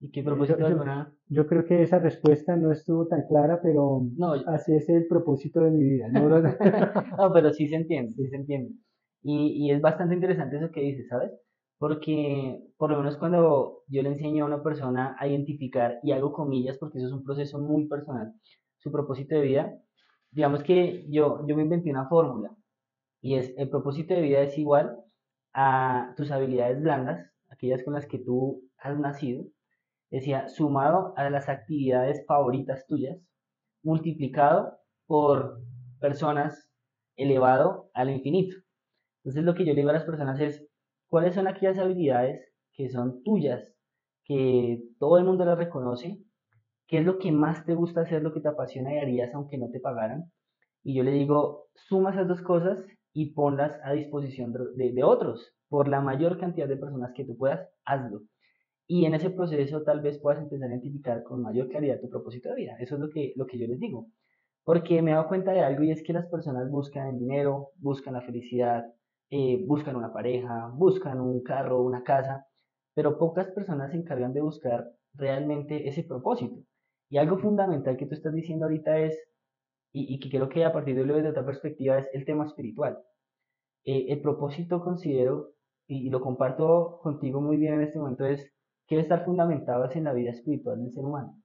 [0.00, 0.82] ¿Y qué propósito yo,
[1.28, 5.60] yo, creo que esa respuesta no estuvo tan clara, pero no, así es el propósito
[5.60, 6.08] de mi vida.
[6.08, 6.26] No,
[7.18, 8.72] no pero sí se entiende, sí se entiende.
[9.22, 11.30] Y, y es bastante interesante eso que dices, ¿sabes?
[11.80, 16.30] Porque por lo menos cuando yo le enseño a una persona a identificar, y hago
[16.30, 18.34] comillas porque eso es un proceso muy personal,
[18.76, 19.74] su propósito de vida,
[20.30, 22.54] digamos que yo, yo me inventé una fórmula,
[23.22, 24.94] y es el propósito de vida es igual
[25.54, 29.46] a tus habilidades blandas, aquellas con las que tú has nacido,
[30.10, 33.18] decía, sumado a las actividades favoritas tuyas,
[33.82, 35.62] multiplicado por
[35.98, 36.70] personas
[37.16, 38.54] elevado al infinito.
[39.24, 40.69] Entonces lo que yo le digo a las personas es,
[41.10, 42.40] ¿cuáles son aquellas habilidades
[42.72, 43.74] que son tuyas,
[44.24, 46.22] que todo el mundo las reconoce?
[46.86, 49.58] ¿Qué es lo que más te gusta hacer, lo que te apasiona y harías aunque
[49.58, 50.32] no te pagaran?
[50.82, 55.52] Y yo le digo, suma esas dos cosas y ponlas a disposición de, otros.
[55.68, 58.22] Por la mayor cantidad de personas que tú puedas, hazlo.
[58.86, 62.48] Y en ese proceso tal vez puedas empezar a identificar con mayor claridad tu propósito
[62.48, 62.76] de vida.
[62.80, 64.08] Eso es lo que, lo que yo les digo.
[64.64, 67.70] Porque me he dado cuenta de algo y es que las personas buscan el dinero,
[67.76, 68.84] buscan la felicidad,
[69.30, 72.46] eh, buscan una pareja, buscan un carro, una casa,
[72.94, 76.56] pero pocas personas se encargan de buscar realmente ese propósito.
[77.08, 79.18] Y algo fundamental que tú estás diciendo ahorita es,
[79.92, 82.46] y, y que creo que a partir de lo de otra perspectiva, es el tema
[82.46, 82.98] espiritual.
[83.84, 85.52] Eh, el propósito considero,
[85.86, 88.52] y, y lo comparto contigo muy bien en este momento, es
[88.86, 91.40] que debe estar fundamentadas en la vida espiritual del ser humano.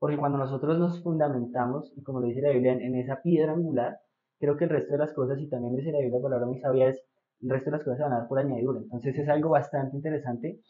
[0.00, 3.98] Porque cuando nosotros nos fundamentamos, y como lo dice la Biblia, en, esa piedra angular,
[4.38, 6.58] creo que el resto de las cosas, y también dice la Biblia, la palabra muy
[6.58, 7.04] sabia, es
[7.42, 8.80] el resto de las cosas se van a dar por añadidura.
[8.80, 10.60] Entonces es algo bastante interesante.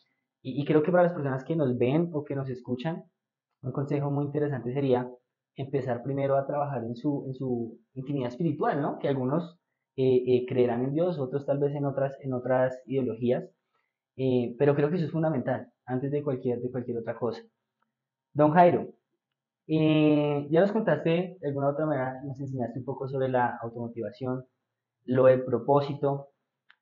[0.43, 3.05] Y, creo que para las personas que nos ven o que nos escuchan,
[3.63, 5.11] un consejo muy interesante sería
[5.55, 8.99] empezar primero a trabajar en su, en su intimidad espiritual, ¿no?
[8.99, 9.59] Que algunos
[9.97, 13.45] eh, eh, creerán en Dios, otros tal vez en otras, en otras ideologías,
[14.17, 17.43] eh, pero creo que eso es fundamental antes de cualquier, de cualquier otra cosa.
[18.33, 18.95] Don Jairo,
[19.67, 24.45] eh, ya nos contaste de alguna otra manera, nos enseñaste un poco sobre la automotivación,
[25.05, 26.31] lo del propósito.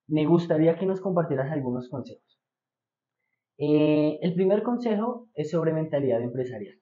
[0.09, 2.41] Me gustaría que nos compartieras algunos consejos.
[3.59, 6.75] Eh, el primer consejo es sobre mentalidad empresarial.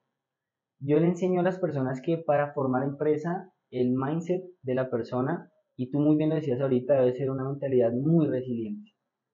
[0.78, 5.50] Yo le enseño a las personas que para formar empresa, el mindset de la persona,
[5.74, 8.92] y tú muy bien lo decías ahorita, debe ser una mentalidad muy resiliente.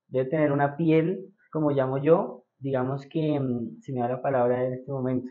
[0.08, 4.64] Debe tener una piel, como llamo yo, digamos que, mm, si me da la palabra
[4.64, 5.30] en este momento,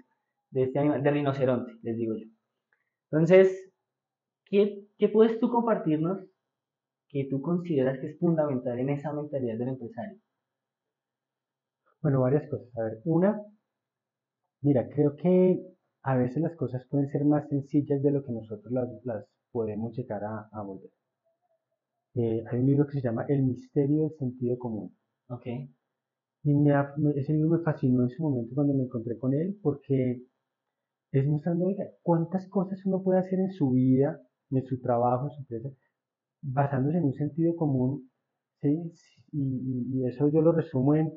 [0.51, 2.27] de este animal, de rinoceronte, les digo yo.
[3.09, 3.71] Entonces,
[4.45, 6.19] ¿qué, ¿qué puedes tú compartirnos
[7.11, 10.17] que tú consideras que es fundamental en esa mentalidad del empresario?
[12.01, 12.67] Bueno, varias cosas.
[12.77, 13.41] A ver, una,
[14.61, 15.61] mira, creo que
[16.03, 19.95] a veces las cosas pueden ser más sencillas de lo que nosotros las, las podemos
[19.95, 20.89] llegar a, a volver.
[22.15, 24.95] Eh, hay un libro que se llama El misterio del sentido común.
[25.27, 25.45] Ok.
[26.43, 26.73] Y me,
[27.15, 30.23] ese libro me fascinó en su momento cuando me encontré con él porque
[31.11, 34.19] es mostrando, oiga, cuántas cosas uno puede hacer en su vida,
[34.49, 35.69] en su trabajo, en su empresa,
[36.41, 38.09] basándose en un sentido común,
[38.61, 38.93] ¿sí?
[39.31, 41.13] Y, eso yo lo resumo en,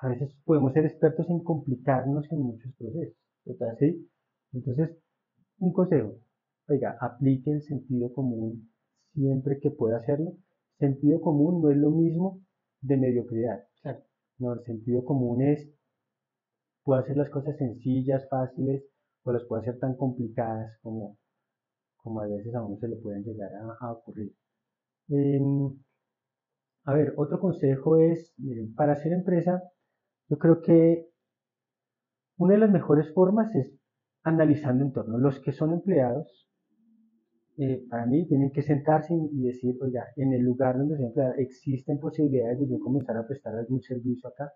[0.00, 3.16] a veces podemos ser expertos en complicarnos en muchos procesos,
[3.78, 4.10] ¿sí?
[4.52, 4.96] Entonces,
[5.58, 6.14] un consejo,
[6.68, 8.70] oiga, aplique el sentido común
[9.14, 10.36] siempre que pueda hacerlo,
[10.78, 12.40] sentido común no es lo mismo
[12.80, 13.64] de mediocridad.
[14.38, 15.70] No, el sentido común es,
[16.82, 18.82] puedo hacer las cosas sencillas, fáciles,
[19.22, 21.18] o las puedo hacer tan complicadas como,
[22.02, 24.32] como a veces a uno se le pueden llegar a, ocurrir.
[25.08, 25.78] Em,
[26.84, 29.62] a ver, otro consejo es, miren, para hacer empresa,
[30.28, 31.06] yo creo que
[32.38, 33.78] una de las mejores formas es
[34.22, 35.18] analizando entorno.
[35.18, 36.48] Los que son empleados,
[37.58, 41.34] eh, para mí, tienen que sentarse y decir, oiga, en el lugar donde soy empleado,
[41.34, 44.50] existen posibilidades de yo comenzar a prestar algún servicio acá,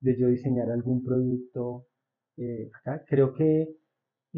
[0.00, 1.86] de yo diseñar algún producto
[2.36, 3.02] eh, acá.
[3.06, 3.68] Creo que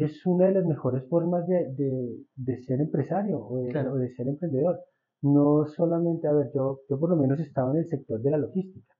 [0.03, 4.79] es una de las mejores formas de, ser empresario o de, ser emprendedor.
[5.21, 8.37] No solamente, a ver, yo, yo por lo menos estaba en el sector de la
[8.37, 8.93] logística.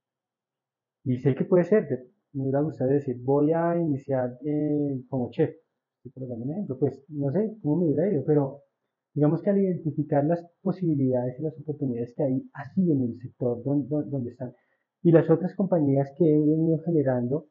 [1.06, 1.88] Y sé que puede ser,
[2.34, 5.56] me hubiera gustado decir, voy a iniciar eh, como chef.
[6.14, 8.64] Por ejemplo, pues no sé cómo me hubiera ido, pero
[9.14, 13.64] digamos que al identificar las posibilidades y las oportunidades que hay así en el sector
[13.64, 14.54] donde, donde están,
[15.02, 17.48] y las otras compañías que he venido generando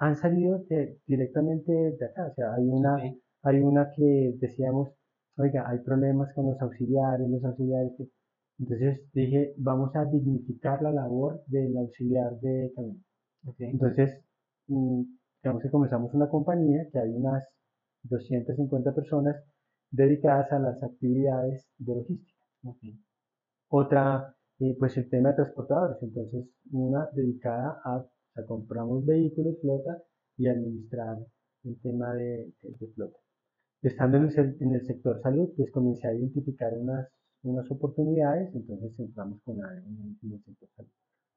[0.00, 0.64] han salido
[1.06, 2.28] directamente de acá.
[2.32, 2.96] O sea, hay una,
[3.42, 4.90] hay una que decíamos,
[5.36, 7.92] oiga, hay problemas con los auxiliares, los auxiliares.
[8.58, 13.00] Entonces dije, vamos a dignificar la labor del auxiliar de camino.
[13.58, 14.22] Entonces,
[14.68, 15.02] mm,
[15.42, 17.46] digamos que comenzamos una compañía que hay unas
[18.04, 19.36] 250 personas
[19.90, 22.40] dedicadas a las actividades de logística.
[23.68, 26.02] Otra, eh, pues el tema de transportadores.
[26.02, 30.02] Entonces, una dedicada a, o sea, compramos vehículos, flota
[30.36, 31.18] y administrar
[31.64, 32.52] el tema de,
[32.94, 33.18] flota.
[33.82, 37.08] Estando en el, en el, sector salud, pues comencé a identificar unas,
[37.42, 40.90] unas oportunidades, entonces entramos con algo en, en el sector salud.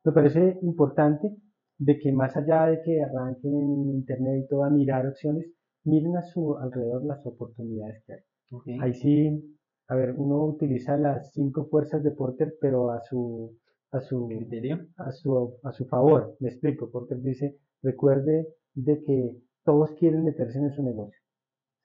[0.05, 1.35] Me parece importante
[1.77, 5.47] de que más allá de que arranquen en internet y todo a mirar opciones,
[5.85, 8.79] miren a su alrededor las oportunidades que hay.
[8.81, 13.57] Ahí sí, a ver, uno utiliza las cinco fuerzas de Porter, pero a su
[13.93, 16.35] a su criterio, a su a su favor.
[16.39, 16.89] Me explico.
[16.89, 21.19] Porter dice, recuerde de que todos quieren meterse en su negocio.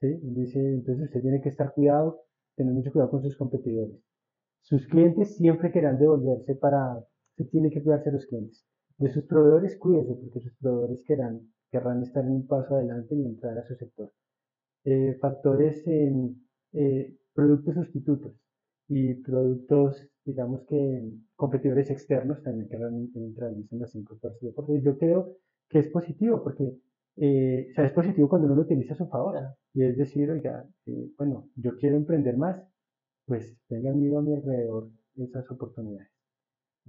[0.00, 0.18] ¿sí?
[0.22, 2.22] Dice, entonces usted tiene que estar cuidado,
[2.56, 3.96] tener mucho cuidado con sus competidores.
[4.62, 6.98] Sus clientes siempre querrán devolverse para,
[7.36, 8.64] se tiene que cuidarse los clientes.
[8.98, 11.40] De sus proveedores, cuídese, porque sus proveedores querrán,
[11.70, 14.12] querrán estar en un paso adelante y entrar a su sector.
[14.84, 16.36] Eh, factores en
[16.72, 18.34] eh, productos sustitutos
[18.88, 25.36] y productos, digamos que competidores externos también querrán entrar en las cinco de Yo creo
[25.70, 26.76] que es positivo, porque
[27.16, 29.36] eh, o sea, es positivo cuando uno lo utiliza a su favor.
[29.72, 30.66] Y es decir, oiga,
[31.16, 32.62] bueno, yo quiero emprender más,
[33.26, 36.10] pues tengan a mi alrededor esas oportunidades.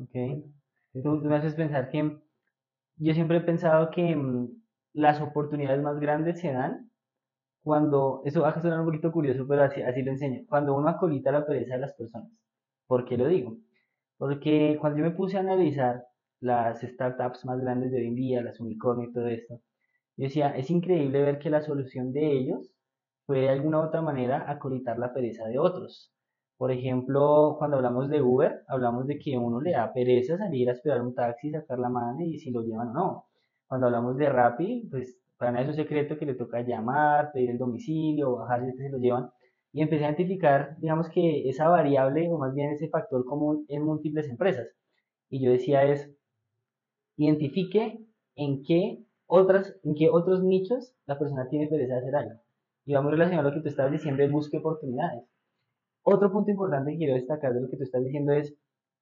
[0.01, 0.43] Ok.
[1.01, 2.19] Tú, me haces pensar que
[2.97, 4.49] yo siempre he pensado que mm,
[4.93, 6.91] las oportunidades más grandes se dan
[7.63, 10.89] cuando, eso va a sonar un poquito curioso, pero así, así lo enseño, cuando uno
[10.89, 12.29] acolita la pereza de las personas.
[12.89, 13.55] ¿Por qué lo digo?
[14.17, 16.07] Porque cuando yo me puse a analizar
[16.39, 19.61] las startups más grandes de hoy en día, las unicornios y todo esto,
[20.17, 22.73] yo decía, es increíble ver que la solución de ellos
[23.27, 26.11] fue de alguna u otra manera acolitar la pereza de otros.
[26.57, 30.73] Por ejemplo, cuando hablamos de Uber, hablamos de que uno le da pereza salir a
[30.73, 33.25] esperar un taxi, sacar la mano y si lo llevan o no.
[33.67, 37.51] Cuando hablamos de Rappi, pues para mí es un secreto que le toca llamar, pedir
[37.51, 39.29] el domicilio, bajar si se lo llevan.
[39.71, 43.83] Y empecé a identificar, digamos que esa variable o más bien ese factor común en
[43.83, 44.67] múltiples empresas.
[45.29, 46.09] Y yo decía es,
[47.17, 47.99] identifique
[48.35, 52.41] en qué otras, en qué otros nichos la persona tiene pereza de hacer algo.
[52.85, 55.23] Y vamos relacionado a lo que tú estabas diciendo, es busque oportunidades.
[56.01, 58.55] Otro punto importante que quiero destacar de lo que tú estás diciendo es,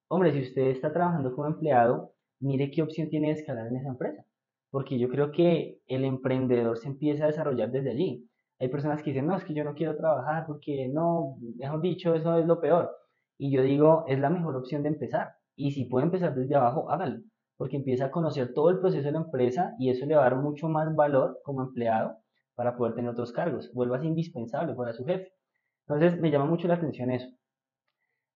[0.08, 3.88] hombre, si usted está trabajando como empleado, mire qué opción tiene de escalar en esa
[3.88, 4.24] empresa.
[4.70, 8.28] Porque yo creo que el emprendedor se empieza a desarrollar desde allí.
[8.60, 12.14] Hay personas que dicen, no, es que yo no quiero trabajar porque no, mejor dicho,
[12.14, 12.90] eso es lo peor.
[13.38, 15.34] Y yo digo, es la mejor opción de empezar.
[15.54, 17.20] Y si puede empezar desde abajo, hágalo.
[17.56, 20.30] Porque empieza a conocer todo el proceso de la empresa y eso le va a
[20.30, 22.16] dar mucho más valor como empleado
[22.54, 23.72] para poder tener otros cargos.
[23.72, 25.32] Vuelvas indispensable para su jefe.
[25.86, 27.28] Entonces me llama mucho la atención eso.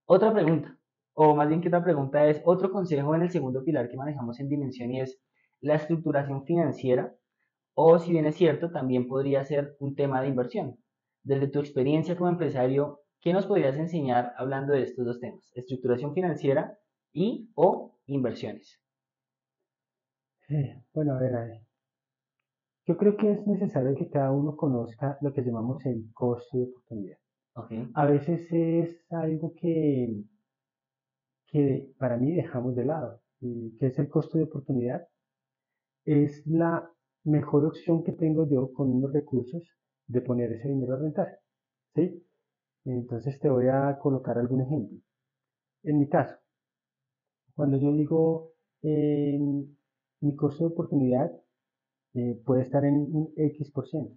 [0.07, 0.77] Otra pregunta,
[1.15, 4.41] o más bien que otra pregunta es, otro consejo en el segundo pilar que manejamos
[4.41, 5.21] en dimensión y es
[5.61, 7.15] la estructuración financiera,
[7.75, 10.79] o si bien es cierto, también podría ser un tema de inversión.
[11.23, 15.51] Desde tu experiencia como empresario, ¿qué nos podrías enseñar hablando de estos dos temas?
[15.55, 16.79] Estructuración financiera
[17.13, 18.81] y o inversiones.
[20.49, 21.61] Eh, bueno, a ver, a ver.
[22.85, 26.65] Yo creo que es necesario que cada uno conozca lo que llamamos el costo de
[26.65, 27.19] oportunidad.
[27.95, 30.25] A veces es algo que,
[31.47, 33.21] que para mí dejamos de lado.
[33.41, 35.07] ¿Y ¿Qué es el costo de oportunidad?
[36.05, 36.91] Es la
[37.25, 39.63] mejor opción que tengo yo con unos recursos
[40.07, 41.39] de poner ese dinero a rentar.
[41.95, 42.25] ¿sí?
[42.85, 44.99] Entonces te voy a colocar algún ejemplo.
[45.85, 46.37] En mi caso,
[47.55, 49.39] Cuando yo digo eh,
[50.21, 51.31] mi costo de oportunidad
[52.15, 54.15] eh, puede estar en un X por ciento,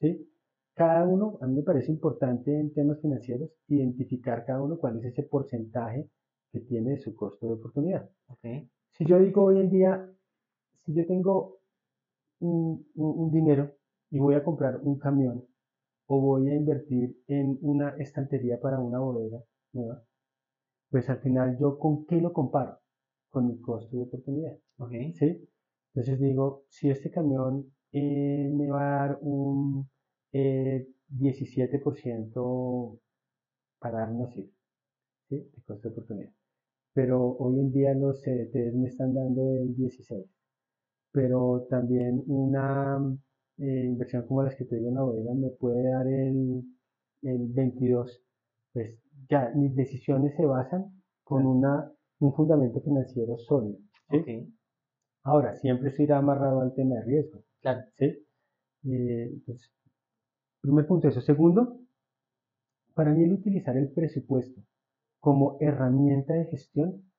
[0.00, 0.28] ¿sí?
[0.74, 5.06] Cada uno, a mí me parece importante en temas financieros identificar cada uno cuál es
[5.06, 6.10] ese porcentaje
[6.52, 8.10] que tiene de su costo de oportunidad.
[8.28, 8.68] Okay.
[8.90, 10.10] Si yo digo hoy en día,
[10.84, 11.58] si yo tengo
[12.40, 13.72] un, un dinero
[14.10, 15.46] y voy a comprar un camión
[16.06, 20.02] o voy a invertir en una estantería para una bodega nueva,
[20.90, 22.78] pues al final yo con qué lo comparo?
[23.30, 24.56] Con mi costo de oportunidad.
[24.78, 25.12] Okay.
[25.14, 25.48] ¿sí?
[25.94, 29.88] Entonces digo, si este camión eh, me va a dar un
[30.32, 33.00] eh, 17%
[33.78, 34.56] para dar una cifra,
[35.28, 35.36] ¿sí?
[35.36, 36.32] De costo de oportunidad.
[36.92, 40.35] Pero hoy en día los CDTs me están dando el 16%.
[41.16, 42.98] Pero también una
[43.56, 46.62] eh, inversión como las que te digo en la bodega me puede dar el,
[47.22, 48.20] el 22%.
[48.74, 48.98] Pues
[49.30, 50.92] ya mis decisiones se basan
[51.24, 53.78] con una, un fundamento financiero sólido.
[54.10, 54.18] ¿sí?
[54.18, 54.52] Okay.
[55.22, 57.42] Ahora, siempre se irá amarrado al tema de riesgo.
[57.62, 57.80] Claro.
[57.96, 58.04] ¿sí?
[58.84, 59.72] Eh, entonces,
[60.60, 61.22] primer punto eso.
[61.22, 61.80] Segundo,
[62.92, 64.60] para mí el utilizar el presupuesto
[65.18, 67.10] como herramienta de gestión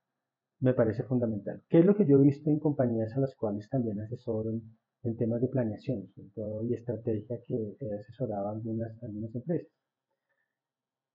[0.60, 1.62] me parece fundamental.
[1.70, 4.64] ¿Qué es lo que yo he visto en compañías a las cuales también asesoro en,
[5.04, 9.72] en temas de planeación sobre todo, y estrategia que he asesorado a algunas, algunas empresas?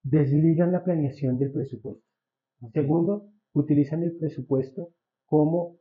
[0.04, 2.04] Desligan la planeación del presupuesto.
[2.72, 4.90] Segundo, utilizan el presupuesto
[5.26, 5.76] como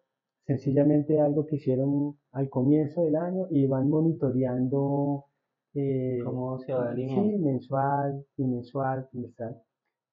[0.45, 5.25] sencillamente algo que hicieron al comienzo del año y van monitoreando
[5.73, 6.95] eh, cómo se va.
[6.95, 9.61] Sí, mensual, bimensual, trimestral.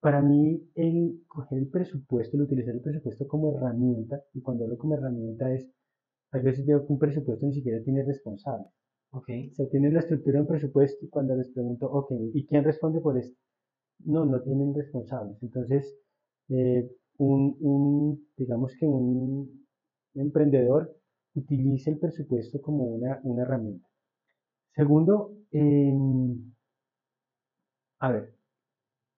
[0.01, 4.79] Para mí, el coger el presupuesto, el utilizar el presupuesto como herramienta, y cuando hablo
[4.79, 5.69] como herramienta es,
[6.33, 8.67] a veces veo que un presupuesto ni siquiera tiene responsable.
[9.11, 9.51] Okay.
[9.51, 12.63] O sea, tienen la estructura de un presupuesto y cuando les pregunto, ok, ¿y quién
[12.63, 13.37] responde por esto?
[14.05, 15.43] No, no tienen responsables.
[15.43, 15.97] Entonces,
[16.51, 19.67] eh, un, un, digamos que un,
[20.15, 20.95] emprendedor
[21.35, 23.89] utilice el presupuesto como una, una herramienta.
[24.75, 25.93] Segundo, eh,
[28.01, 28.35] a ver,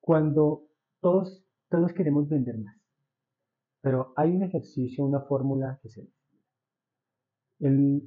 [0.00, 0.69] cuando
[1.00, 2.76] todos, todos queremos vender más,
[3.80, 6.08] pero hay un ejercicio, una fórmula que se...
[7.60, 8.02] El,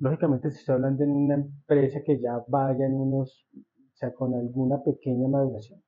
[0.00, 4.34] lógicamente se está hablando en una empresa que ya vaya en unos, o sea, con
[4.34, 5.82] alguna pequeña maduración.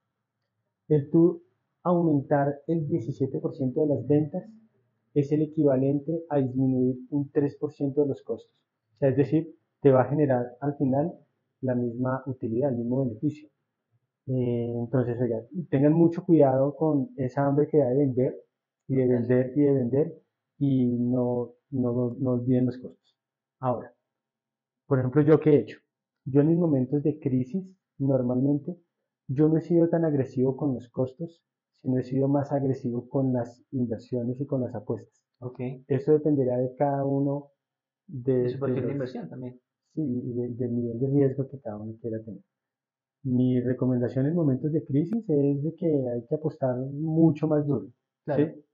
[0.89, 1.43] El tú
[1.83, 4.45] aumentar el 17% de las ventas
[5.15, 8.53] es el equivalente a disminuir un 3% de los costos.
[8.95, 11.13] O sea, es decir, te va a generar al final
[11.61, 13.49] la misma utilidad, el mismo beneficio.
[14.27, 15.17] Eh, entonces,
[15.71, 18.37] tengan mucho cuidado con esa hambre que da de vender
[18.89, 20.23] y de vender y de vender
[20.59, 23.17] y no, no, no olviden los costos.
[23.61, 23.95] Ahora,
[24.87, 25.79] por ejemplo, yo qué he hecho?
[26.25, 27.65] Yo en mis momentos de crisis,
[27.99, 28.77] normalmente,
[29.29, 31.43] yo no he sido tan agresivo con los costos,
[31.81, 35.25] sino he sido más agresivo con las inversiones y con las apuestas.
[35.39, 35.85] Okay.
[35.89, 37.51] Eso dependerá de cada uno
[38.07, 39.61] de, de su perfil de, los, inversión también.
[39.95, 42.43] Sí, y de, del nivel de riesgo que cada uno quiera tener.
[43.29, 47.89] Mi recomendación en momentos de crisis es de que hay que apostar mucho más duro.
[48.25, 48.47] Claro.
[48.47, 48.65] ¿sí?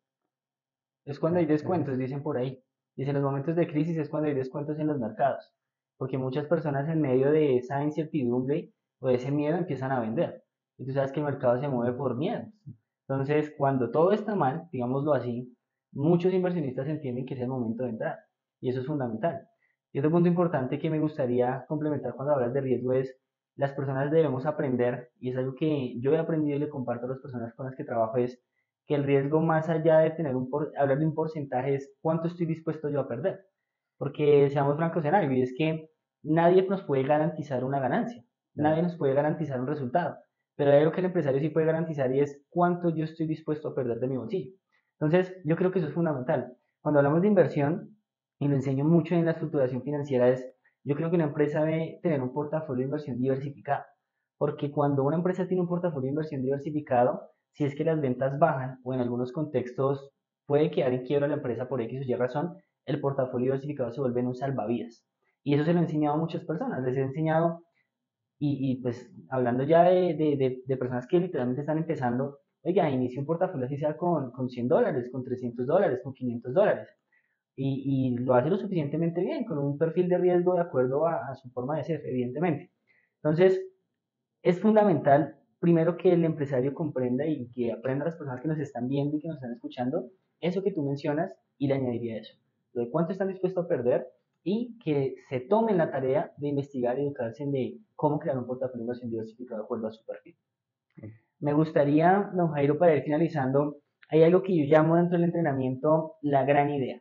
[1.06, 2.62] Es cuando hay descuentos, dicen por ahí.
[2.94, 5.50] Dicen los momentos de crisis es cuando hay descuentos en los mercados.
[5.96, 10.44] Porque muchas personas en medio de esa incertidumbre o de ese miedo empiezan a vender.
[10.76, 12.42] Y tú sabes que el mercado se mueve por miedo.
[13.08, 15.56] Entonces, cuando todo está mal, digámoslo así,
[15.92, 18.18] muchos inversionistas entienden que es el momento de entrar.
[18.60, 19.48] Y eso es fundamental.
[19.92, 23.16] Y otro punto importante que me gustaría complementar cuando hablas de riesgo es,
[23.56, 27.10] las personas debemos aprender, y es algo que yo he aprendido y le comparto a
[27.10, 28.42] las personas con las que trabajo, es
[28.86, 32.28] que el riesgo más allá de tener un por, hablar de un porcentaje es cuánto
[32.28, 33.40] estoy dispuesto yo a perder.
[33.98, 35.90] Porque seamos francos en algo, y es que
[36.22, 40.16] nadie nos puede garantizar una ganancia, nadie nos puede garantizar un resultado,
[40.56, 43.68] pero hay algo que el empresario sí puede garantizar y es cuánto yo estoy dispuesto
[43.68, 44.52] a perder de mi bolsillo.
[44.98, 46.56] Entonces, yo creo que eso es fundamental.
[46.80, 47.96] Cuando hablamos de inversión,
[48.38, 50.44] y lo enseño mucho en la estructuración financiera, es
[50.84, 53.84] yo creo que una empresa debe tener un portafolio de inversión diversificado.
[54.38, 58.38] Porque cuando una empresa tiene un portafolio de inversión diversificado, si es que las ventas
[58.38, 60.10] bajan o en algunos contextos
[60.46, 64.00] puede quedar en quiebra la empresa por X o Y razón, el portafolio diversificado se
[64.00, 65.06] vuelve en un salvavidas.
[65.44, 66.82] Y eso se lo he enseñado a muchas personas.
[66.82, 67.62] Les he enseñado,
[68.38, 72.90] y, y pues hablando ya de, de, de, de, personas que literalmente están empezando, oiga,
[72.90, 76.88] inicie un portafolio así sea con, con 100 dólares, con 300 dólares, con 500 dólares
[77.54, 81.30] y, y, lo hace lo suficientemente bien, con un perfil de riesgo de acuerdo a,
[81.30, 82.70] a, su forma de ser, evidentemente.
[83.16, 83.62] Entonces,
[84.42, 88.58] es fundamental, primero, que el empresario comprenda y que aprenda a las personas que nos
[88.58, 90.08] están viendo y que nos están escuchando,
[90.40, 92.34] eso que tú mencionas, y le añadiría eso,
[92.72, 94.08] lo de cuánto están dispuestos a perder
[94.42, 98.46] y que se tomen la tarea de investigar y educarse en de cómo crear un
[98.46, 100.36] portafolio de inversión diversificado de acuerdo a su perfil.
[101.38, 103.76] Me gustaría, don Jairo, para ir finalizando,
[104.08, 107.00] hay algo que yo llamo dentro del entrenamiento la gran idea.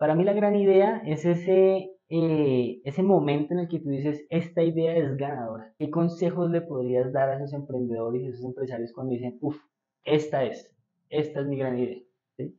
[0.00, 4.24] Para mí la gran idea es ese, eh, ese momento en el que tú dices,
[4.30, 5.74] esta idea es ganadora.
[5.78, 9.58] ¿Qué consejos le podrías dar a esos emprendedores y a esos empresarios cuando dicen, uff,
[10.04, 10.74] esta es,
[11.10, 11.98] esta es mi gran idea?
[12.38, 12.58] ¿Sí?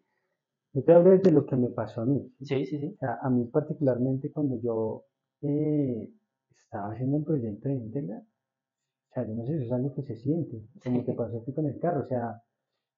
[0.73, 2.31] Yo te hablo de lo que me pasó a mí.
[2.41, 2.95] Sí, sí, sí.
[3.01, 5.05] A mí particularmente cuando yo
[5.41, 6.11] eh,
[6.51, 10.03] estaba haciendo un proyecto de íntegra, o sea, yo no sé si es algo que
[10.03, 12.43] se siente, como te pasó a con el carro, o sea,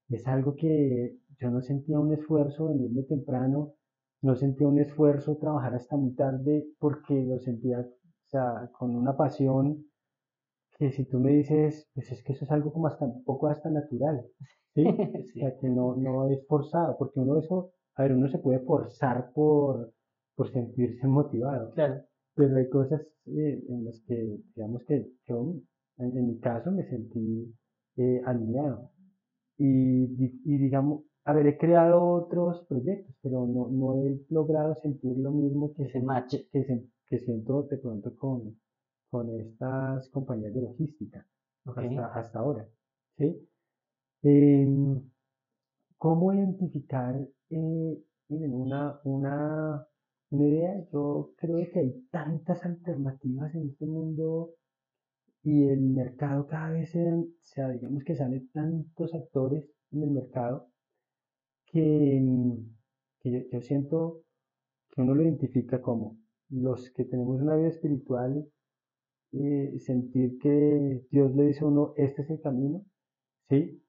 [0.10, 3.76] es algo que yo no sentía un esfuerzo venirme temprano,
[4.24, 9.16] no sentía un esfuerzo trabajar hasta muy tarde porque lo sentía, o sea, con una
[9.16, 9.86] pasión
[10.78, 13.48] que si tú me dices, pues es que eso es algo como hasta un poco
[13.48, 14.26] hasta natural,
[14.74, 14.84] ¿sí?
[15.36, 18.60] O sea, que no, no es forzado, porque uno eso, a ver, uno se puede
[18.60, 19.94] forzar por,
[20.36, 21.72] por sentirse motivado.
[21.72, 22.02] Claro.
[22.34, 25.54] Pero hay cosas eh, en las que, digamos que yo
[25.98, 27.54] en, mi caso me sentí
[27.98, 28.90] eh, alineado.
[29.58, 30.06] Y,
[30.44, 35.90] y, digamos, haber creado otros proyectos, pero no, no he logrado sentir lo mismo que,
[35.90, 36.36] se match.
[36.52, 38.60] que, que siento de pronto con,
[39.10, 41.26] con estas compañías de logística
[41.66, 42.68] hasta, hasta, ahora.
[43.18, 43.48] ¿sí?
[44.24, 45.02] Em,
[45.98, 47.16] ¿Cómo identificar
[47.50, 49.88] eh, una, una,
[50.32, 50.86] una idea?
[50.92, 54.56] Yo creo que hay tantas alternativas en este mundo
[55.44, 60.73] y el mercado cada vez se, digamos que salen tantos actores en el mercado
[61.74, 62.22] que,
[63.20, 64.24] que yo, siento
[64.92, 66.18] que uno lo identifica como
[66.50, 68.48] los que tenemos una vida espiritual,
[69.32, 72.86] eh, sentir que Dios le dice a uno, este es el camino,
[73.50, 73.84] ¿sí?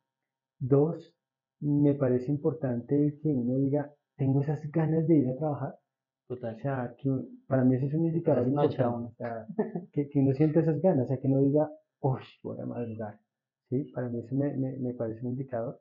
[0.59, 1.15] Dos,
[1.61, 5.79] me parece importante que uno diga, tengo esas ganas de ir a trabajar,
[6.27, 6.55] Total.
[6.55, 7.11] O sea, que
[7.47, 8.87] para mí eso es un indicador importante.
[8.87, 9.47] O sea,
[9.93, 11.71] que, que uno siente esas ganas, o sea, que no diga,
[12.01, 13.21] uy, voy a madrugar.
[13.69, 13.85] ¿Sí?
[13.95, 15.81] Para mí eso me, me, me parece un indicador.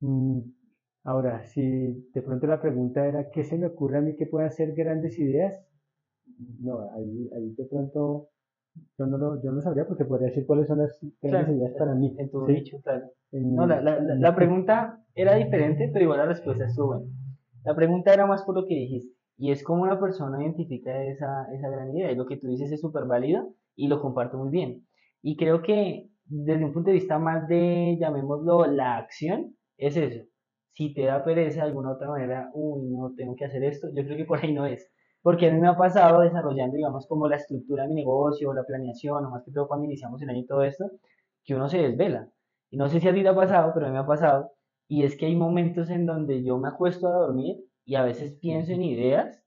[0.00, 0.40] Mm,
[1.04, 4.50] ahora, si de pronto la pregunta era, ¿qué se me ocurre a mí que puedan
[4.50, 5.58] ser grandes ideas?
[6.60, 8.28] No, ahí, ahí de pronto
[8.98, 11.94] yo no, lo, yo no sabría porque podría decir cuáles son las grandes ideas para
[11.94, 12.14] mí.
[12.18, 13.10] En tu dicho, claro.
[13.32, 17.06] no, la, la, la, pregunta era diferente, pero igual la respuesta estuvo buena.
[17.64, 19.14] La pregunta era más por lo que dijiste.
[19.36, 22.12] Y es como una persona identifica esa, esa gran idea.
[22.12, 24.86] Y lo que tú dices es súper válido y lo comparto muy bien.
[25.20, 30.24] Y creo que desde un punto de vista más de, llamémoslo, la acción, es eso.
[30.74, 34.04] Si te da pereza de alguna otra manera, uy, no tengo que hacer esto, yo
[34.04, 34.90] creo que por ahí no es.
[35.22, 38.64] Porque a mí me ha pasado desarrollando, digamos, como la estructura de mi negocio, la
[38.64, 40.84] planeación, o más que todo cuando iniciamos el año y todo esto,
[41.44, 42.28] que uno se desvela.
[42.70, 44.50] Y no sé si a ti te ha pasado, pero a mí me ha pasado.
[44.88, 48.32] Y es que hay momentos en donde yo me acuesto a dormir y a veces
[48.40, 49.42] pienso en ideas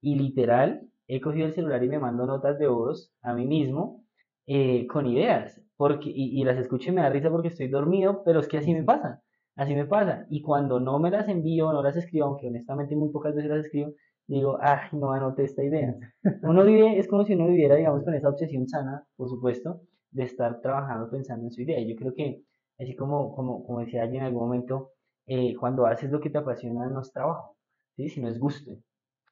[0.00, 4.04] y literal he cogido el celular y me mando notas de voz a mí mismo
[4.46, 8.40] eh, con ideas porque, y, las escucho y me da risa porque estoy dormido, pero
[8.40, 9.22] es que así me pasa,
[9.60, 10.26] así me pasa.
[10.30, 13.66] Y cuando no me las envío, no las escribo, aunque honestamente muy pocas veces las
[13.66, 13.92] escribo,
[14.26, 15.94] digo, ay, no anoté esta idea.
[16.42, 19.82] Uno vive, es como si uno viviera, digamos, con esa obsesión sana, por supuesto,
[20.12, 21.78] de estar trabajando pensando en su idea.
[21.80, 22.42] Yo creo que,
[22.78, 24.92] así como, como, como decía alguien en algún momento,
[25.26, 27.56] eh, cuando haces lo que te apasiona no es trabajo,
[27.96, 28.70] si no es gusto.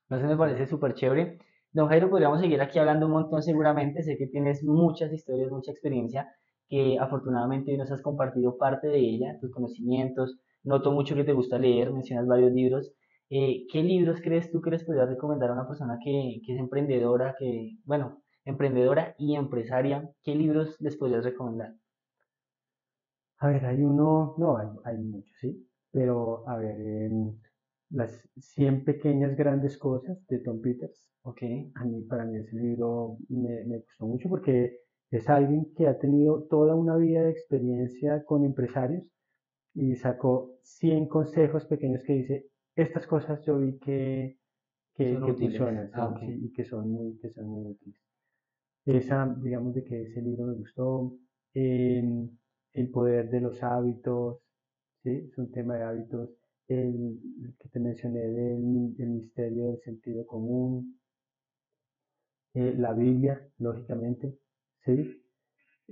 [0.02, 1.38] Entonces me parece súper chévere.
[1.72, 4.02] Don Jairo, podríamos seguir aquí hablando un montón seguramente.
[4.02, 6.28] Sé que tienes muchas historias, mucha experiencia,
[6.68, 10.38] que afortunadamente nos has compartido parte de ella, tus conocimientos.
[10.64, 12.92] Noto mucho que te gusta leer, mencionas varios libros.
[13.30, 16.58] Eh, ¿Qué libros crees tú que les podrías recomendar a una persona que, que, es
[16.58, 20.10] emprendedora, que, bueno, emprendedora y empresaria?
[20.22, 21.74] ¿Qué libros les podrías recomendar?
[23.38, 27.10] A ver, hay uno, no, hay, hay muchos, sí, pero a ver,
[27.90, 31.08] las 100 pequeñas grandes cosas de Tom Peters.
[31.22, 31.42] Ok.
[31.74, 34.78] A mí, para mí ese libro me, me gustó mucho porque
[35.10, 39.04] es alguien que ha tenido toda una vida de experiencia con empresarios
[39.74, 44.38] y sacó 100 consejos pequeños que dice, estas cosas yo vi que,
[44.94, 48.00] que, funcionan ah, y que son, muy, que son muy útiles.
[48.84, 51.16] Esa, digamos, de que ese libro me gustó.
[51.54, 54.40] el poder de los hábitos,
[55.02, 55.28] ¿sí?
[55.30, 56.30] es un tema de hábitos
[56.68, 61.00] el, que te mencioné del misterio del sentido común,
[62.54, 64.38] eh, la Biblia, lógicamente,
[64.88, 65.22] ¿sí?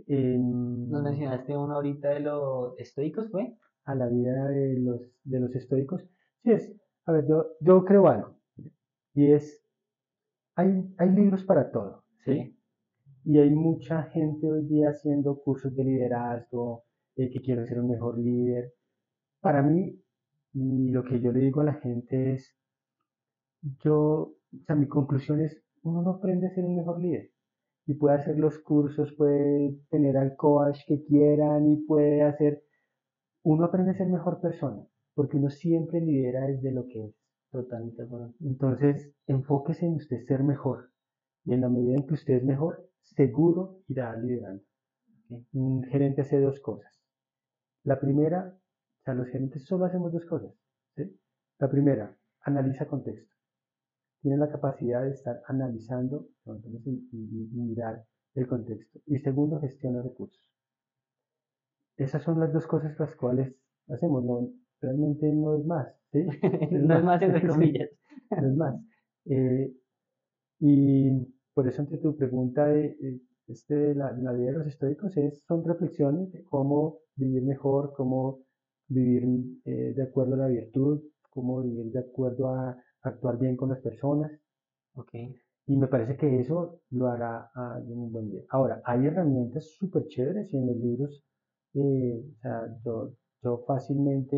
[0.08, 3.56] Nos mencionaste uno ahorita de los estoicos, ¿fue?
[3.84, 6.02] A la vida de los, de los estoicos.
[6.42, 6.74] Sí, es,
[7.06, 8.36] a ver, yo, yo creo algo,
[9.14, 9.62] y es,
[10.54, 12.58] hay, hay libros para todo, ¿sí?
[13.24, 16.84] Y hay mucha gente hoy día haciendo cursos de liderazgo,
[17.16, 18.72] eh, que quiere ser un mejor líder.
[19.40, 20.00] Para mí,
[20.52, 22.56] y lo que yo le digo a la gente es,
[23.82, 27.30] yo, o sea, mi conclusión es, uno no aprende a ser un mejor líder.
[27.86, 32.66] Y puede hacer los cursos, puede tener al coach que quieran y puede hacer
[33.48, 34.84] uno aprende a ser mejor persona,
[35.14, 37.14] porque uno siempre lidera desde lo que es.
[37.52, 38.34] Totalmente bueno.
[38.40, 40.90] Entonces, enfóquese en usted ser mejor.
[41.44, 44.64] Y en la medida en que usted es mejor, seguro irá liderando.
[45.52, 46.92] Un gerente hace dos cosas.
[47.84, 50.52] La primera, o sea, los gerentes solo hacemos dos cosas.
[51.60, 53.32] La primera, analiza contexto.
[54.26, 56.26] Tiene la capacidad de estar analizando
[56.84, 58.04] y, mirar
[58.34, 58.98] el contexto.
[59.06, 60.42] Y segundo, gestiona recursos.
[61.96, 63.54] Esas son las dos cosas las cuales
[63.88, 64.24] hacemos.
[64.24, 64.50] No,
[64.80, 65.94] realmente no es más.
[66.12, 67.88] no es más, entre comillas.
[68.32, 68.74] no es más.
[69.26, 69.72] Eh,
[70.58, 71.10] y
[71.54, 75.64] por eso ante tu pregunta de, este, la, la, vida de los estoicos es, son
[75.64, 78.40] reflexiones de cómo vivir mejor, cómo
[78.88, 79.22] vivir
[79.66, 81.00] eh, de acuerdo a la virtud,
[81.30, 84.32] cómo vivir de acuerdo a actuar bien con las personas.
[84.94, 85.34] Okay.
[85.66, 88.42] Y me parece que eso lo hará a un buen día.
[88.50, 91.24] Ahora, hay herramientas súper chéveres y en los libros,
[91.74, 94.36] eh, o sea, yo, yo, fácilmente,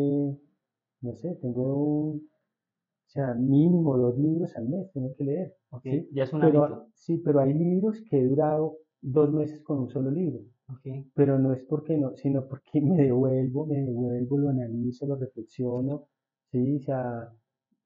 [1.02, 5.54] no sé, tengo un, o sea, mínimo dos libros al mes, tengo que leer.
[5.70, 6.00] Okay.
[6.00, 6.08] ¿sí?
[6.12, 9.88] Ya es un pero, Sí, pero hay libros que he durado dos meses con un
[9.88, 10.40] solo libro.
[10.76, 11.10] Okay.
[11.14, 16.08] Pero no es porque no, sino porque me devuelvo, me devuelvo, lo analizo, lo reflexiono,
[16.50, 17.32] sí, o sea,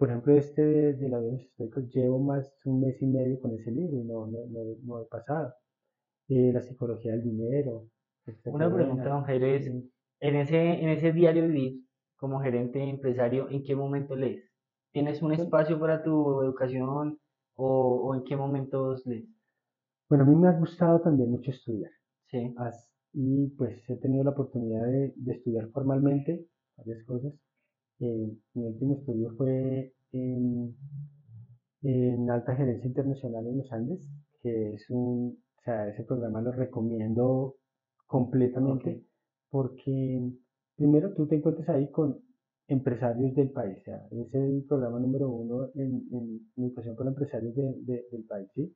[0.02, 0.62] por ejemplo, este
[0.94, 4.26] de, la vida históricos llevo más un mes y medio con ese libro y no,
[4.26, 4.38] no,
[4.82, 5.54] no, he pasado.
[6.26, 7.86] Eh, la psicología del dinero.
[8.46, 11.84] Una pregunta, don Jairo, es, en ese, en ese diario vivir,
[12.16, 14.42] como gerente empresario, ¿en qué momento lees?
[14.90, 17.20] ¿Tienes un espacio para tu educación
[17.54, 19.28] o, o en qué momentos lees?
[20.08, 21.92] Bueno, a mí me ha gustado también mucho estudiar.
[22.26, 22.52] Sí.
[23.12, 26.44] Y pues he tenido la oportunidad de, estudiar formalmente
[26.76, 27.32] varias cosas.
[28.02, 30.74] Eh, mi último estudio fue en,
[32.30, 34.00] Alta Gerencia Internacional en los Andes,
[34.42, 37.56] que es un, o sea, ese programa lo recomiendo
[38.06, 39.04] completamente
[39.50, 40.32] porque
[40.76, 42.18] primero tú te encuentras ahí con
[42.66, 48.24] empresarios del país, o sea, es el programa número uno en, educación con empresarios del
[48.28, 48.74] país, ¿sí?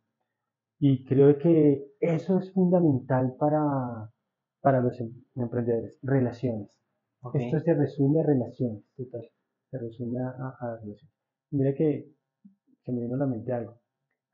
[0.79, 4.11] Y creo que eso es fundamental para,
[4.61, 6.71] para los em, emprendedores, relaciones.
[7.35, 9.29] Esto se resume a relaciones, total.
[9.71, 11.13] Se resume a, relaciones.
[11.51, 12.09] Mira que
[12.85, 13.81] se me vino a la mente algo.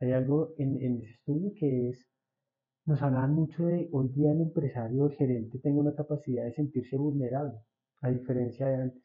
[0.00, 2.06] Hay algo en, en ese estudio que es,
[2.84, 6.52] nos hablan mucho de hoy día el empresario o el gerente tenga una capacidad de
[6.52, 7.58] sentirse vulnerable,
[8.00, 9.02] a diferencia de antes.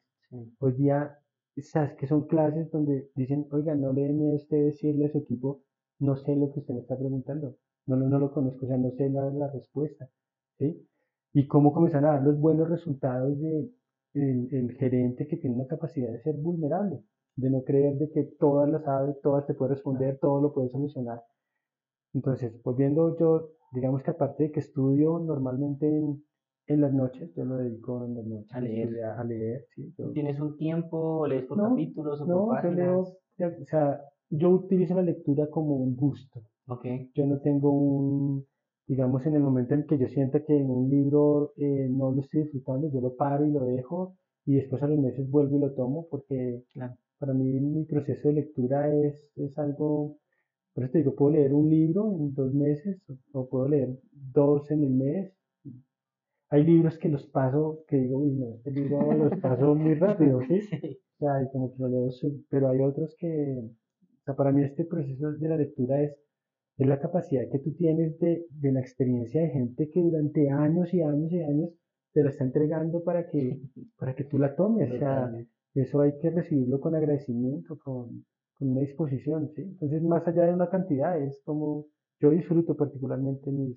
[0.58, 1.16] Hoy día,
[1.56, 5.18] sabes que son clases donde dicen, oiga, no le den a usted decirle a su
[5.18, 5.62] equipo,
[6.00, 7.56] no sé lo que usted me está preguntando,
[7.86, 10.08] no, no, no lo conozco, o sea, no sé la, la respuesta,
[10.58, 10.86] ¿sí?
[11.32, 13.70] Y cómo comienzan a dar los buenos resultados de
[14.14, 17.02] el, gerente que tiene una capacidad de ser vulnerable,
[17.36, 20.68] de no creer de que todas las sabe, todas te puede responder, todo lo puede
[20.70, 21.22] solucionar.
[22.14, 26.24] Entonces, volviendo yo, digamos que aparte de que estudio normalmente en,
[26.66, 29.04] en las noches, yo lo dedico en las noches a leer.
[29.04, 32.76] A, leer sí, ¿Tienes un tiempo, lees por capítulos o no, por páginas?
[32.76, 34.00] Yo leo, o sea,
[34.30, 36.42] yo utilizo la lectura como un gusto.
[36.66, 37.10] Okay.
[37.14, 38.46] Yo no tengo un,
[38.88, 42.22] digamos, en el momento en que yo sienta que en un libro eh, no lo
[42.22, 44.16] estoy disfrutando, yo lo paro y lo dejo
[44.46, 46.64] y después a los meses vuelvo y lo tomo porque
[47.18, 50.16] para mí mi proceso de lectura es, es algo,
[50.72, 52.98] por eso te digo, puedo leer un libro en dos meses
[53.32, 55.32] o puedo leer dos en el mes.
[56.50, 60.40] Hay libros que los paso, que digo, uy, no, este libro los paso muy rápido,
[60.48, 60.60] ¿sí?
[61.20, 62.10] O sea, y como que lo leo,
[62.48, 63.60] pero hay otros que,
[64.24, 66.16] sea, para mí este proceso de la lectura es,
[66.78, 70.94] es la capacidad que tú tienes de, de, la experiencia de gente que durante años
[70.94, 71.70] y años y años
[72.12, 73.60] te la está entregando para que,
[73.98, 74.90] para que tú la tomes.
[74.92, 75.30] O sea,
[75.74, 78.24] eso hay que recibirlo con agradecimiento, con,
[78.58, 79.62] con una disposición, ¿sí?
[79.62, 81.86] Entonces, más allá de una cantidad, es como
[82.20, 83.76] yo disfruto particularmente mis...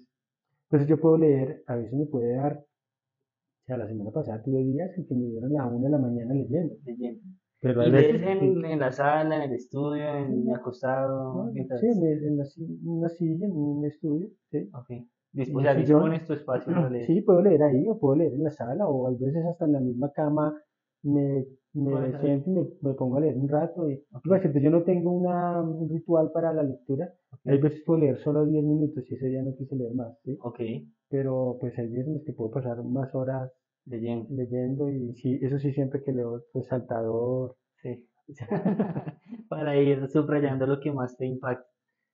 [0.66, 4.64] Entonces yo puedo leer, a veces me puede dar, o sea, la semana pasada tuve
[4.64, 6.76] días en que me dieron a la una de la mañana leyendo.
[6.86, 7.22] leyendo.
[7.62, 11.52] Pero ¿Y lees en, en, la sala, en el estudio, en acostado?
[11.54, 12.44] sí, en, la,
[12.84, 14.68] una silla, en un estudio, sí.
[14.74, 14.90] Ok.
[15.54, 17.06] O sea, dispones tu espacio para leer.
[17.06, 19.74] Sí, puedo leer ahí, o puedo leer en la sala, o a veces hasta en
[19.74, 20.60] la misma cama
[21.04, 23.90] me, me siento y me, me, pongo a leer un rato.
[23.90, 24.62] Y, okay.
[24.62, 27.14] yo no tengo una, un ritual para la lectura.
[27.46, 30.36] Hay veces puedo leer solo 10 minutos y ese día no quise leer más, ¿sí?
[30.42, 30.60] Ok.
[31.10, 33.52] Pero pues hay días en los que puedo pasar más horas
[33.86, 34.28] leyendo.
[34.30, 37.56] leyendo y sí, eso sí siempre que leo resaltador.
[37.82, 38.08] Sí.
[39.50, 41.68] Para ir subrayando lo que más te impacta.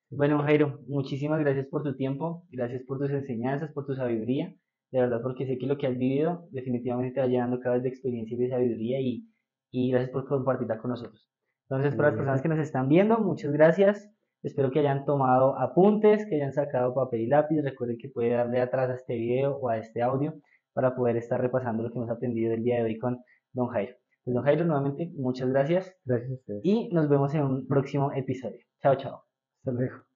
[0.09, 4.55] Bueno, Jairo, muchísimas gracias por tu tiempo, gracias por tus enseñanzas, por tu sabiduría,
[4.91, 7.83] de verdad, porque sé que lo que has vivido definitivamente te va llevando cada vez
[7.83, 9.27] de experiencia y de sabiduría y,
[9.69, 11.29] y gracias por compartirla con nosotros.
[11.69, 14.09] Entonces, para las personas que nos están viendo, muchas gracias.
[14.43, 17.61] Espero que hayan tomado apuntes, que hayan sacado papel y lápiz.
[17.61, 20.35] Recuerden que puede darle atrás a este video o a este audio
[20.77, 23.19] para poder estar repasando lo que hemos aprendido el día de hoy con
[23.51, 23.95] don Jairo.
[24.23, 25.91] Pues don Jairo, nuevamente, muchas gracias.
[26.05, 26.61] Gracias a ustedes.
[26.63, 28.59] Y nos vemos en un próximo episodio.
[28.83, 29.23] Chao, chao.
[29.63, 30.06] Hasta luego.